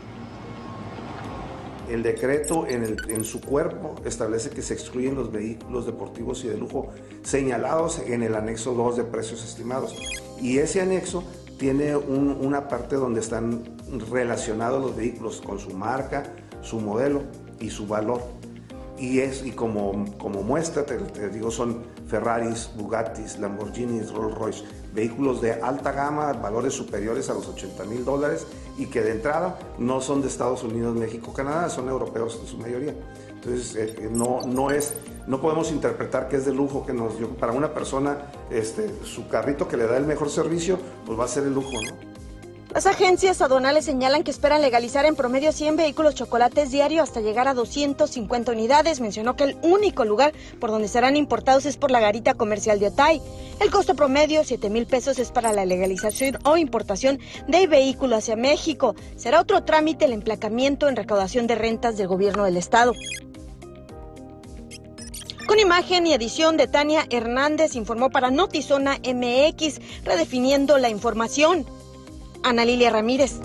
El 1.90 2.02
decreto 2.02 2.66
en, 2.68 3.24
su 3.26 3.42
cuerpo 3.42 3.96
establece 4.06 4.50
que 4.50 4.62
se 4.62 4.74
excluyen 4.74 5.16
los 5.16 5.32
vehículos 5.32 5.86
deportivos 5.86 6.44
y 6.46 6.48
de 6.48 6.58
lujo 6.58 6.90
señalados 7.24 8.00
en 8.00 8.24
el 8.24 8.36
anexo 8.36 8.74
2 8.74 8.98
de 8.98 9.04
precios 9.04 9.44
estimados. 9.44 9.94
Y 10.42 10.60
ese 10.60 10.82
anexo 10.82 11.24
tiene 11.64 11.96
un, 11.96 12.38
una 12.42 12.68
parte 12.68 12.98
donde 12.98 13.22
están 13.22 13.64
relacionados 14.12 14.82
los 14.82 14.98
vehículos 14.98 15.40
con 15.40 15.60
su 15.60 15.70
marca, 15.70 16.24
su 16.62 16.82
modelo 16.82 17.22
y 17.58 17.70
su 17.70 17.88
valor. 17.88 18.22
Y, 19.00 19.20
es, 19.20 19.46
y 19.46 19.52
como, 19.52 20.14
como 20.18 20.44
muestra, 20.44 20.86
te, 20.86 20.98
te 20.98 21.30
digo, 21.30 21.52
son 21.52 21.84
Ferraris, 22.10 22.70
Bugattis, 22.76 23.40
Lamborghinis, 23.40 24.12
Rolls 24.12 24.38
Royce, 24.38 24.66
vehículos 24.94 25.40
de 25.40 25.54
alta 25.54 25.94
gama, 25.94 26.34
valores 26.34 26.74
superiores 26.74 27.30
a 27.30 27.34
los 27.34 27.48
80 27.48 27.86
mil 27.86 28.04
dólares 28.04 28.46
y 28.78 28.88
que 28.88 29.02
de 29.02 29.12
entrada 29.12 29.58
no 29.78 30.02
son 30.02 30.22
de 30.22 30.28
Estados 30.28 30.64
Unidos, 30.64 30.94
México, 30.98 31.32
Canadá, 31.32 31.70
son 31.70 31.88
europeos 31.88 32.40
en 32.42 32.46
su 32.46 32.58
mayoría. 32.58 32.94
Entonces, 33.36 33.76
eh, 33.78 34.10
no, 34.12 34.42
no, 34.46 34.70
es, 34.70 34.96
no 35.28 35.42
podemos 35.42 35.72
interpretar 35.72 36.28
que 36.28 36.38
es 36.38 36.46
de 36.46 36.54
lujo 36.54 36.86
que 36.86 36.94
nos 36.94 37.14
para 37.40 37.54
una 37.54 37.74
persona 37.74 38.18
este, 38.50 38.92
su 39.04 39.28
carrito 39.28 39.68
que 39.68 39.78
le 39.78 39.88
da 39.88 39.98
el 39.98 40.06
mejor 40.06 40.30
servicio, 40.30 40.78
pues 41.06 41.20
va 41.20 41.26
a 41.26 41.28
ser 41.28 41.44
el 41.44 41.54
lujo, 41.54 41.72
¿no? 41.72 42.14
Las 42.74 42.88
agencias 42.88 43.40
aduanales 43.44 43.86
señalan 43.86 44.24
que 44.24 44.32
esperan 44.32 44.64
legalizar 44.64 45.06
en 45.06 45.16
promedio 45.16 45.52
100 45.52 45.76
vehículos 45.76 46.16
chocolates 46.16 46.72
diario 46.72 47.04
hasta 47.04 47.22
llegar 47.22 47.48
a 47.48 47.54
250 47.54 48.52
unidades. 48.52 49.00
Mencionó 49.00 49.36
que 49.36 49.44
el 49.44 49.58
único 49.62 50.06
lugar 50.06 50.34
por 50.60 50.72
donde 50.72 50.88
serán 50.88 51.16
importados 51.16 51.68
es 51.68 51.78
por 51.78 51.92
la 51.92 52.00
garita 52.00 52.34
comercial 52.34 52.80
de 52.80 52.88
Otay. 52.88 53.22
El 53.60 53.70
costo 53.70 53.96
promedio, 53.96 54.44
7 54.44 54.72
mil 54.72 54.88
pesos, 54.88 55.20
es 55.20 55.30
para 55.30 55.54
la 55.54 55.66
legalización 55.66 56.40
o 56.46 56.58
importación 56.58 57.20
de 57.48 57.68
vehículos 57.68 58.18
hacia 58.18 58.36
México. 58.36 58.96
Será 59.18 59.42
otro 59.42 59.64
trámite 59.64 60.06
el 60.06 60.14
emplacamiento 60.14 60.90
en 60.90 60.96
recaudación 60.96 61.46
de 61.46 61.54
rentas 61.54 61.96
del 61.96 62.08
gobierno 62.08 62.44
del 62.44 62.58
estado. 62.58 62.94
Con 65.54 65.60
imagen 65.60 66.08
y 66.08 66.14
edición 66.14 66.58
de 66.58 66.68
Tania 66.68 67.06
Hernández, 67.12 67.76
informó 67.76 68.10
para 68.10 68.32
Notizona 68.32 68.98
MX, 68.98 69.82
redefiniendo 70.04 70.80
la 70.80 70.90
información. 70.90 71.68
Ana 72.42 72.66
Lilia 72.66 72.90
Ramírez. 72.90 73.40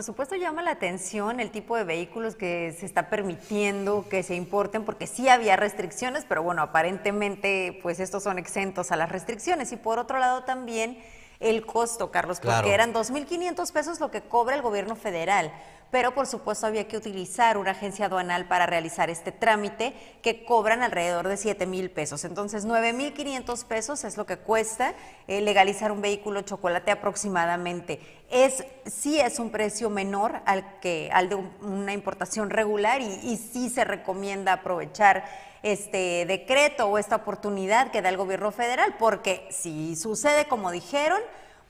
Por 0.00 0.06
supuesto 0.06 0.34
llama 0.34 0.62
la 0.62 0.70
atención 0.70 1.40
el 1.40 1.50
tipo 1.50 1.76
de 1.76 1.84
vehículos 1.84 2.34
que 2.34 2.74
se 2.80 2.86
está 2.86 3.10
permitiendo 3.10 4.06
que 4.08 4.22
se 4.22 4.34
importen, 4.34 4.86
porque 4.86 5.06
sí 5.06 5.28
había 5.28 5.56
restricciones, 5.56 6.24
pero 6.26 6.42
bueno, 6.42 6.62
aparentemente 6.62 7.78
pues 7.82 8.00
estos 8.00 8.22
son 8.22 8.38
exentos 8.38 8.92
a 8.92 8.96
las 8.96 9.12
restricciones. 9.12 9.72
Y 9.72 9.76
por 9.76 9.98
otro 9.98 10.18
lado 10.18 10.44
también 10.44 10.96
el 11.38 11.66
costo, 11.66 12.10
Carlos, 12.10 12.40
porque 12.40 12.72
eran 12.72 12.94
2.500 12.94 13.72
pesos 13.72 14.00
lo 14.00 14.10
que 14.10 14.22
cobra 14.22 14.56
el 14.56 14.62
gobierno 14.62 14.96
federal. 14.96 15.52
Pero 15.90 16.14
por 16.14 16.26
supuesto 16.26 16.66
había 16.66 16.86
que 16.86 16.96
utilizar 16.96 17.56
una 17.56 17.72
agencia 17.72 18.06
aduanal 18.06 18.46
para 18.46 18.66
realizar 18.66 19.10
este 19.10 19.32
trámite 19.32 19.92
que 20.22 20.44
cobran 20.44 20.82
alrededor 20.82 21.26
de 21.26 21.36
7 21.36 21.66
mil 21.66 21.90
pesos. 21.90 22.24
Entonces 22.24 22.66
9.500 22.66 23.64
pesos 23.64 24.04
es 24.04 24.16
lo 24.16 24.24
que 24.24 24.36
cuesta 24.36 24.94
eh, 25.26 25.40
legalizar 25.40 25.90
un 25.90 26.00
vehículo 26.00 26.42
chocolate 26.42 26.92
aproximadamente. 26.92 28.00
Es, 28.30 28.64
sí 28.86 29.18
es 29.18 29.40
un 29.40 29.50
precio 29.50 29.90
menor 29.90 30.40
al, 30.46 30.78
que, 30.78 31.10
al 31.12 31.28
de 31.28 31.34
una 31.34 31.92
importación 31.92 32.50
regular 32.50 33.00
y, 33.00 33.06
y 33.24 33.36
sí 33.36 33.68
se 33.68 33.84
recomienda 33.84 34.52
aprovechar 34.52 35.24
este 35.62 36.24
decreto 36.26 36.86
o 36.86 36.98
esta 36.98 37.16
oportunidad 37.16 37.90
que 37.90 38.00
da 38.00 38.08
el 38.08 38.16
gobierno 38.16 38.52
federal, 38.52 38.94
porque 38.98 39.46
si 39.50 39.96
sucede 39.96 40.46
como 40.46 40.70
dijeron, 40.70 41.20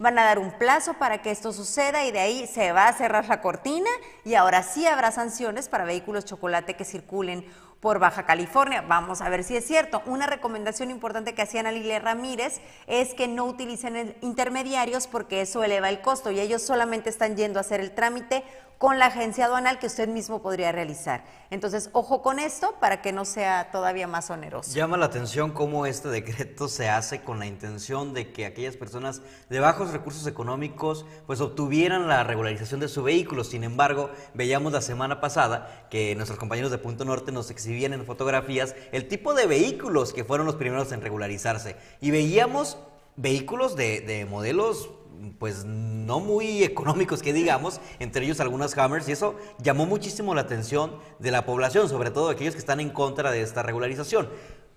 van 0.00 0.18
a 0.18 0.24
dar 0.24 0.38
un 0.38 0.50
plazo 0.50 0.94
para 0.94 1.20
que 1.20 1.30
esto 1.30 1.52
suceda 1.52 2.04
y 2.06 2.10
de 2.10 2.20
ahí 2.20 2.46
se 2.46 2.72
va 2.72 2.88
a 2.88 2.92
cerrar 2.94 3.28
la 3.28 3.42
cortina 3.42 3.90
y 4.24 4.34
ahora 4.34 4.62
sí 4.62 4.86
habrá 4.86 5.12
sanciones 5.12 5.68
para 5.68 5.84
vehículos 5.84 6.24
chocolate 6.24 6.74
que 6.74 6.86
circulen 6.86 7.44
por 7.80 7.98
Baja 7.98 8.24
California. 8.24 8.80
Vamos 8.80 9.20
a 9.20 9.28
ver 9.28 9.44
si 9.44 9.56
es 9.56 9.66
cierto. 9.66 10.02
Una 10.06 10.26
recomendación 10.26 10.90
importante 10.90 11.34
que 11.34 11.42
hacían 11.42 11.66
a 11.66 11.72
Lile 11.72 11.98
Ramírez 11.98 12.60
es 12.86 13.12
que 13.12 13.28
no 13.28 13.44
utilicen 13.44 14.16
intermediarios 14.22 15.06
porque 15.06 15.42
eso 15.42 15.62
eleva 15.62 15.90
el 15.90 16.00
costo 16.00 16.30
y 16.30 16.40
ellos 16.40 16.62
solamente 16.62 17.10
están 17.10 17.36
yendo 17.36 17.58
a 17.58 17.60
hacer 17.60 17.80
el 17.80 17.92
trámite 17.92 18.42
con 18.80 18.98
la 18.98 19.06
agencia 19.06 19.44
aduanal 19.44 19.78
que 19.78 19.88
usted 19.88 20.08
mismo 20.08 20.40
podría 20.40 20.72
realizar. 20.72 21.22
Entonces, 21.50 21.90
ojo 21.92 22.22
con 22.22 22.38
esto 22.38 22.76
para 22.80 23.02
que 23.02 23.12
no 23.12 23.26
sea 23.26 23.70
todavía 23.70 24.06
más 24.06 24.30
oneroso. 24.30 24.72
Llama 24.72 24.96
la 24.96 25.04
atención 25.04 25.50
cómo 25.50 25.84
este 25.84 26.08
decreto 26.08 26.66
se 26.66 26.88
hace 26.88 27.20
con 27.20 27.38
la 27.38 27.44
intención 27.44 28.14
de 28.14 28.32
que 28.32 28.46
aquellas 28.46 28.78
personas 28.78 29.20
de 29.50 29.60
bajos 29.60 29.92
recursos 29.92 30.26
económicos 30.26 31.04
pues 31.26 31.42
obtuvieran 31.42 32.08
la 32.08 32.24
regularización 32.24 32.80
de 32.80 32.88
su 32.88 33.02
vehículo. 33.02 33.44
Sin 33.44 33.64
embargo, 33.64 34.08
veíamos 34.32 34.72
la 34.72 34.80
semana 34.80 35.20
pasada 35.20 35.86
que 35.90 36.14
nuestros 36.14 36.38
compañeros 36.38 36.70
de 36.70 36.78
Punto 36.78 37.04
Norte 37.04 37.32
nos 37.32 37.50
exhibían 37.50 37.92
en 37.92 38.06
fotografías 38.06 38.74
el 38.92 39.08
tipo 39.08 39.34
de 39.34 39.46
vehículos 39.46 40.14
que 40.14 40.24
fueron 40.24 40.46
los 40.46 40.56
primeros 40.56 40.90
en 40.92 41.02
regularizarse. 41.02 41.76
Y 42.00 42.12
veíamos 42.12 42.78
vehículos 43.16 43.76
de, 43.76 44.00
de 44.00 44.24
modelos 44.24 44.88
pues 45.38 45.64
no 45.64 46.20
muy 46.20 46.62
económicos 46.64 47.22
que 47.22 47.32
digamos, 47.32 47.80
entre 47.98 48.24
ellos 48.24 48.40
algunas 48.40 48.76
Hammers, 48.76 49.08
y 49.08 49.12
eso 49.12 49.36
llamó 49.58 49.86
muchísimo 49.86 50.34
la 50.34 50.42
atención 50.42 50.96
de 51.18 51.30
la 51.30 51.46
población, 51.46 51.88
sobre 51.88 52.10
todo 52.10 52.30
aquellos 52.30 52.54
que 52.54 52.60
están 52.60 52.80
en 52.80 52.90
contra 52.90 53.30
de 53.30 53.42
esta 53.42 53.62
regularización. 53.62 54.28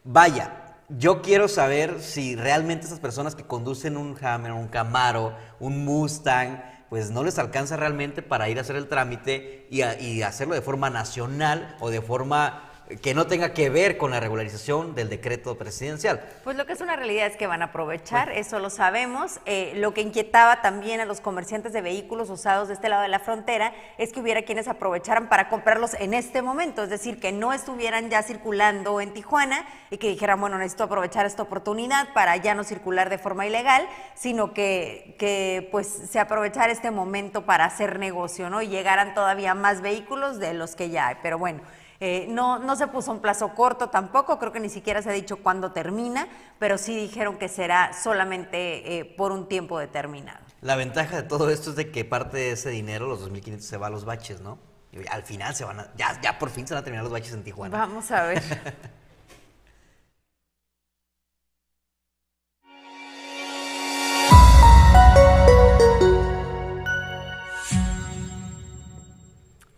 Vaya, 0.04 0.78
yo 0.90 1.22
quiero 1.22 1.48
saber 1.48 2.02
si 2.02 2.36
realmente 2.36 2.86
esas 2.86 3.00
personas 3.00 3.36
que 3.36 3.46
conducen 3.48 3.96
un 3.98 4.18
Hammer, 4.24 4.52
un 4.52 4.68
Camaro, 4.68 5.34
un 5.60 5.86
Mustang, 5.86 6.62
pues 6.90 7.10
no 7.10 7.24
les 7.24 7.40
alcanza 7.40 7.76
realmente 7.78 8.22
para 8.22 8.50
ir 8.50 8.58
a 8.58 8.62
hacer 8.62 8.76
el 8.76 8.88
trámite 8.88 9.66
y, 9.72 9.82
a- 9.82 10.00
y 10.00 10.22
hacerlo 10.22 10.54
de 10.54 10.62
forma 10.62 10.90
nacional 10.92 11.76
o 11.80 11.90
de 11.90 12.02
forma 12.02 12.70
que 13.02 13.14
no 13.14 13.28
tenga 13.28 13.54
que 13.54 13.70
ver 13.70 13.98
con 13.98 14.12
la 14.12 14.20
regularización 14.20 14.94
del 14.94 15.10
decreto 15.10 15.58
presidencial. 15.58 16.22
Pues 16.44 16.58
lo 16.58 16.66
que 16.66 16.74
es 16.74 16.82
una 16.82 16.96
realidad 16.96 17.28
es 17.28 17.38
que 17.38 17.48
van 17.48 17.62
a 17.62 17.66
aprovechar, 17.66 18.32
eso 18.32 18.60
lo 18.60 18.70
sabemos. 18.70 19.40
Eh, 19.46 19.74
lo 19.76 19.94
que 19.94 20.02
inquietaba 20.02 20.62
también 20.62 21.00
a 21.00 21.06
los 21.06 21.22
comerciantes 21.22 21.74
de 21.74 21.82
vehículos 21.82 22.30
usados 22.30 22.68
de 22.68 22.74
este 22.74 22.90
lado 22.90 23.02
de 23.02 23.08
la 23.08 23.20
frontera 23.20 23.74
es 23.98 24.12
que 24.12 24.20
hubiera 24.20 24.44
quienes 24.44 24.68
aprovecharan 24.68 25.30
para 25.30 25.50
comprarlos 25.50 25.94
en 25.96 26.14
este 26.14 26.42
momento, 26.42 26.84
es 26.84 26.90
decir, 26.90 27.20
que 27.20 27.32
no 27.32 27.54
estuvieran 27.54 28.10
ya 28.10 28.22
circulando 28.22 29.00
en 29.00 29.14
Tijuana 29.14 29.66
y 29.90 29.98
que 29.98 30.10
dijeran, 30.10 30.40
bueno, 30.40 30.58
necesito 30.58 30.84
aprovechar 30.84 31.26
esta 31.26 31.44
oportunidad 31.44 32.14
para 32.14 32.36
ya 32.38 32.54
no 32.54 32.64
circular 32.64 33.10
de 33.10 33.18
forma 33.18 33.48
ilegal, 33.48 33.88
sino 34.14 34.54
que, 34.54 35.16
que 35.18 35.70
pues 35.72 35.88
se 35.88 36.20
aprovechara 36.20 36.72
este 36.72 36.92
momento 36.92 37.46
para 37.46 37.66
hacer 37.66 37.98
negocio, 38.00 38.50
¿no? 38.50 38.62
Y 38.62 38.68
llegaran 38.68 39.14
todavía 39.14 39.54
más 39.54 39.82
vehículos 39.82 40.40
de 40.40 40.54
los 40.54 40.76
que 40.76 40.90
ya 40.90 41.08
hay. 41.08 41.16
Pero 41.22 41.38
bueno. 41.38 41.62
Eh, 42.06 42.26
no, 42.28 42.60
no 42.60 42.76
se 42.76 42.88
puso 42.88 43.14
un 43.14 43.22
plazo 43.22 43.56
corto 43.56 43.88
tampoco, 43.88 44.38
creo 44.38 44.52
que 44.52 44.60
ni 44.60 44.68
siquiera 44.68 45.02
se 45.02 45.10
ha 45.10 45.14
dicho 45.14 45.38
cuándo 45.38 45.72
termina, 45.72 46.28
pero 46.60 46.78
sí 46.78 46.94
dijeron 46.94 47.38
que 47.38 47.48
será 47.48 47.94
solamente 47.94 49.00
eh, 49.00 49.06
por 49.06 49.32
un 49.32 49.48
tiempo 49.48 49.80
determinado. 49.80 50.40
La 50.60 50.76
ventaja 50.76 51.22
de 51.22 51.24
todo 51.24 51.50
esto 51.50 51.70
es 51.70 51.78
de 51.78 51.92
que 51.92 52.04
parte 52.04 52.36
de 52.36 52.52
ese 52.52 52.72
dinero, 52.72 53.08
los 53.08 53.32
2.500, 53.32 53.60
se 53.60 53.78
va 53.78 53.88
a 53.88 53.90
los 53.90 54.04
baches, 54.04 54.42
¿no? 54.42 54.60
Y 54.92 55.08
al 55.08 55.24
final 55.24 55.56
se 55.56 55.64
van 55.64 55.80
a, 55.80 55.94
ya, 55.96 56.20
ya 56.20 56.38
por 56.38 56.50
fin 56.50 56.68
se 56.68 56.74
van 56.74 56.82
a 56.82 56.84
terminar 56.84 57.06
los 57.06 57.14
baches 57.14 57.32
en 57.32 57.42
Tijuana. 57.42 57.78
Vamos 57.78 58.12
a 58.12 58.24
ver. 58.24 58.44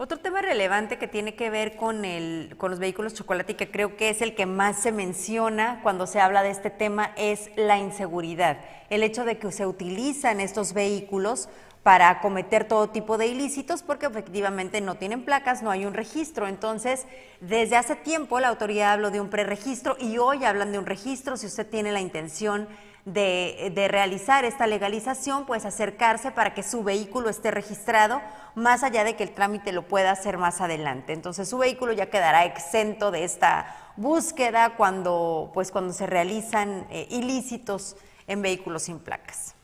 Otro 0.06 0.20
tema 0.20 0.39
relevante 0.39 1.00
que 1.00 1.08
tiene 1.08 1.34
que 1.34 1.50
ver 1.50 1.78
con, 1.78 2.06
el, 2.06 2.54
con 2.60 2.70
los 2.70 2.80
vehículos 2.80 3.15
chocolate 3.15 3.54
y 3.54 3.56
que 3.56 3.72
creo 3.72 3.98
que 3.98 4.10
es 4.10 4.22
el 4.22 4.36
que 4.36 4.46
más 4.46 4.80
se 4.80 4.91
menciona 4.91 5.80
cuando 5.82 6.06
se 6.06 6.20
habla 6.20 6.44
de 6.44 6.52
este 6.52 6.70
tema 6.70 7.12
es 7.18 7.50
la 7.56 7.80
inseguridad. 7.80 8.60
El 8.91 9.02
hecho 9.02 9.26
de 9.26 9.39
que 9.39 9.52
se 9.52 9.65
utilizan 9.65 10.41
estos 10.41 10.74
vehículos 10.74 11.50
para 11.82 12.22
cometer 12.22 12.68
todo 12.68 12.91
tipo 12.91 13.18
de 13.18 13.26
ilícitos 13.26 13.82
porque 13.82 14.06
efectivamente 14.06 14.80
no 14.80 14.94
tienen 14.94 15.26
placas, 15.26 15.63
no 15.63 15.72
hay 15.72 15.88
un 15.88 15.96
registro. 15.96 16.48
Entonces, 16.48 17.08
desde 17.41 17.76
hace 17.76 17.96
tiempo 17.96 18.39
la 18.39 18.50
autoridad 18.50 18.94
habló 18.94 19.10
de 19.10 19.22
un 19.22 19.32
preregistro 19.32 19.98
y 20.00 20.20
hoy 20.20 20.46
hablan 20.46 20.72
de 20.72 20.78
un 20.78 20.86
registro. 20.86 21.36
Si 21.36 21.48
usted 21.48 21.68
tiene 21.68 21.91
la 21.91 22.02
intención 22.02 22.68
de, 23.06 23.72
de, 23.74 23.88
realizar 23.88 24.46
esta 24.46 24.68
legalización, 24.68 25.46
pues 25.46 25.63
acercarse 25.63 26.32
para 26.32 26.54
que 26.54 26.63
su 26.63 26.84
vehículo 26.84 27.30
esté 27.30 27.52
registrado, 27.52 28.22
más 28.56 28.84
allá 28.84 29.04
de 29.04 29.15
que 29.15 29.24
el 29.24 29.32
trámite 29.32 29.72
lo 29.72 29.88
pueda 29.88 30.12
hacer 30.12 30.38
más 30.38 30.60
adelante. 30.60 31.13
Entonces 31.13 31.48
su 31.48 31.58
vehículo 31.58 31.94
ya 31.94 32.10
quedará 32.10 32.46
exento 32.46 33.12
de 33.12 33.24
esta 33.24 33.94
búsqueda 33.96 34.76
cuando, 34.76 35.52
pues, 35.54 35.72
cuando 35.72 35.94
se 35.94 36.06
realizan 36.06 36.88
eh, 36.89 37.08
ilícitos 37.10 37.96
en 38.28 38.41
vehículos 38.41 38.84
sin 38.84 39.00
placas. 39.00 39.55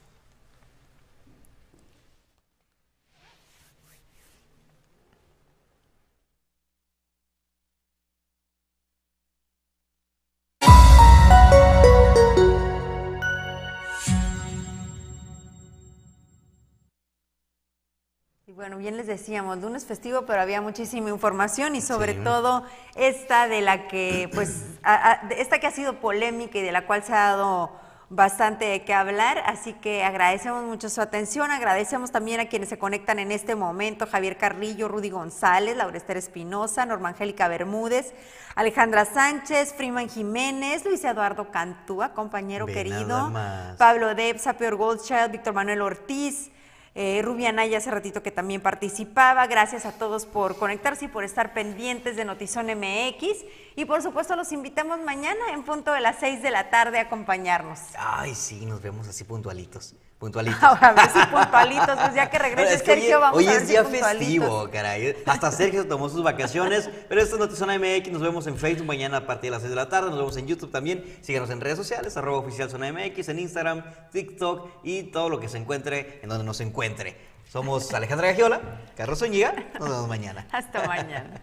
Y 18.51 18.53
bueno, 18.53 18.75
bien 18.79 18.97
les 18.97 19.07
decíamos, 19.07 19.59
lunes 19.59 19.85
festivo, 19.85 20.23
pero 20.25 20.41
había 20.41 20.59
muchísima 20.59 21.09
información 21.09 21.73
y 21.73 21.79
sobre 21.79 22.15
Sí. 22.15 22.19
todo 22.21 22.65
esta 22.95 23.47
de 23.47 23.61
la 23.61 23.87
que, 23.87 24.29
pues, 24.33 24.65
a- 24.83 25.11
a- 25.11 25.27
de 25.27 25.39
esta 25.39 25.59
que 25.59 25.67
ha 25.67 25.71
sido 25.71 26.01
polémica 26.01 26.57
y 26.57 26.61
de 26.61 26.73
la 26.73 26.85
cual 26.85 27.01
se 27.01 27.13
ha 27.13 27.27
dado 27.29 27.71
bastante 28.09 28.65
de 28.65 28.83
qué 28.83 28.93
hablar, 28.93 29.41
así 29.45 29.71
que 29.75 30.03
agradecemos 30.03 30.65
mucho 30.65 30.89
su 30.89 30.99
atención, 30.99 31.49
agradecemos 31.49 32.11
también 32.11 32.41
a 32.41 32.49
quienes 32.49 32.67
se 32.67 32.77
conectan 32.77 33.19
en 33.19 33.31
este 33.31 33.55
momento, 33.55 34.05
Javier 34.05 34.35
Carrillo, 34.37 34.89
Rudy 34.89 35.09
González, 35.11 35.77
Laura 35.77 35.95
Esther 35.95 36.17
Espinosa, 36.17 36.85
Norma 36.85 37.07
Angélica 37.07 37.47
Bermúdez, 37.47 38.13
Alejandra 38.55 39.05
Sánchez, 39.05 39.73
Freeman 39.77 40.09
Jiménez, 40.09 40.83
Luis 40.83 41.05
Eduardo 41.05 41.51
Cantúa, 41.51 42.09
compañero 42.13 42.65
querido. 42.65 43.31
Pablo 43.77 44.13
Debsa, 44.13 44.57
Peor 44.57 44.75
Goldchild, 44.75 45.31
Víctor 45.31 45.53
Manuel 45.53 45.81
Ortiz, 45.81 46.51
eh, 46.93 47.21
Rubia 47.23 47.51
Naya 47.51 47.77
hace 47.77 47.89
ratito 47.89 48.21
que 48.21 48.32
también 48.32 48.62
participaba. 48.62 49.47
Gracias 49.47 49.86
a 49.86 49.93
todos 49.93 50.25
por 50.25 50.58
conectarse 50.58 51.06
y 51.06 51.08
por 51.08 51.23
estar 51.23 51.54
pendientes 51.54 52.15
de 52.15 52.25
Notizón 52.25 52.67
MX. 52.67 53.45
Y 53.75 53.86
por 53.86 54.01
supuesto 54.01 54.36
los 54.36 54.51
invitamos 54.51 54.99
mañana 54.99 55.54
en 55.54 55.63
punto 55.63 55.93
de 55.93 56.01
las 56.01 56.17
6 56.19 56.41
de 56.41 56.51
la 56.51 56.69
tarde 56.69 56.99
a 56.99 57.04
acompañarnos. 57.04 57.80
Ay, 57.97 58.36
sí, 58.36 58.65
nos 58.65 58.82
vemos 58.82 59.08
así 59.08 59.23
puntualitos. 59.23 59.95
Puntualitos. 60.21 60.62
Ahora, 60.62 60.89
a 60.89 60.93
ver 60.93 61.10
si 61.10 61.19
puntualitos, 61.31 61.97
pues 61.99 62.13
ya 62.13 62.29
que 62.29 62.38
regrese 62.38 62.75
Es 62.75 62.84
que 62.84 62.93
Sergio, 62.93 63.15
hoy, 63.15 63.21
vamos 63.21 63.38
hoy 63.39 63.47
a 63.47 63.51
ver 63.53 63.57
es 63.57 63.67
si 63.67 63.69
día 63.69 63.84
festivo, 63.84 64.69
caray. 64.71 65.15
Hasta 65.25 65.51
Sergio 65.51 65.88
tomó 65.88 66.10
sus 66.10 66.21
vacaciones. 66.21 66.91
Pero 67.10 67.21
esto 67.21 67.38
es 67.38 67.39
Notizona 67.39 67.79
MX. 67.79 68.12
Nos 68.12 68.21
vemos 68.21 68.45
en 68.45 68.55
Facebook 68.55 68.86
mañana 68.86 69.17
a 69.17 69.25
partir 69.25 69.49
de 69.49 69.55
las 69.55 69.63
6 69.63 69.71
de 69.71 69.75
la 69.75 69.89
tarde. 69.89 70.12
Nos 70.12 70.19
vemos 70.19 70.38
en 70.38 70.45
YouTube 70.45 70.69
también. 70.69 71.17
Síganos 71.21 71.49
en 71.49 71.60
redes 71.60 71.75
sociales, 71.75 72.15
arroba 72.17 72.38
oficial 72.38 72.69
Zona 72.69 72.93
MX, 72.93 73.29
en 73.29 73.39
Instagram, 73.39 73.84
TikTok 74.12 74.69
y 74.84 75.03
todo 75.05 75.27
lo 75.27 75.39
que 75.39 75.49
se 75.49 75.57
encuentre 75.57 76.19
en 76.21 76.29
donde 76.29 76.43
nos 76.43 76.62
encuentre. 76.62 77.17
Somos 77.49 77.91
Alejandra 77.91 78.27
Gagiola, 78.27 78.62
Carlos 78.95 79.17
Zúñiga. 79.17 79.55
Nos 79.79 79.89
vemos 79.89 80.07
mañana. 80.07 80.47
Hasta 80.51 80.86
mañana. 80.88 81.41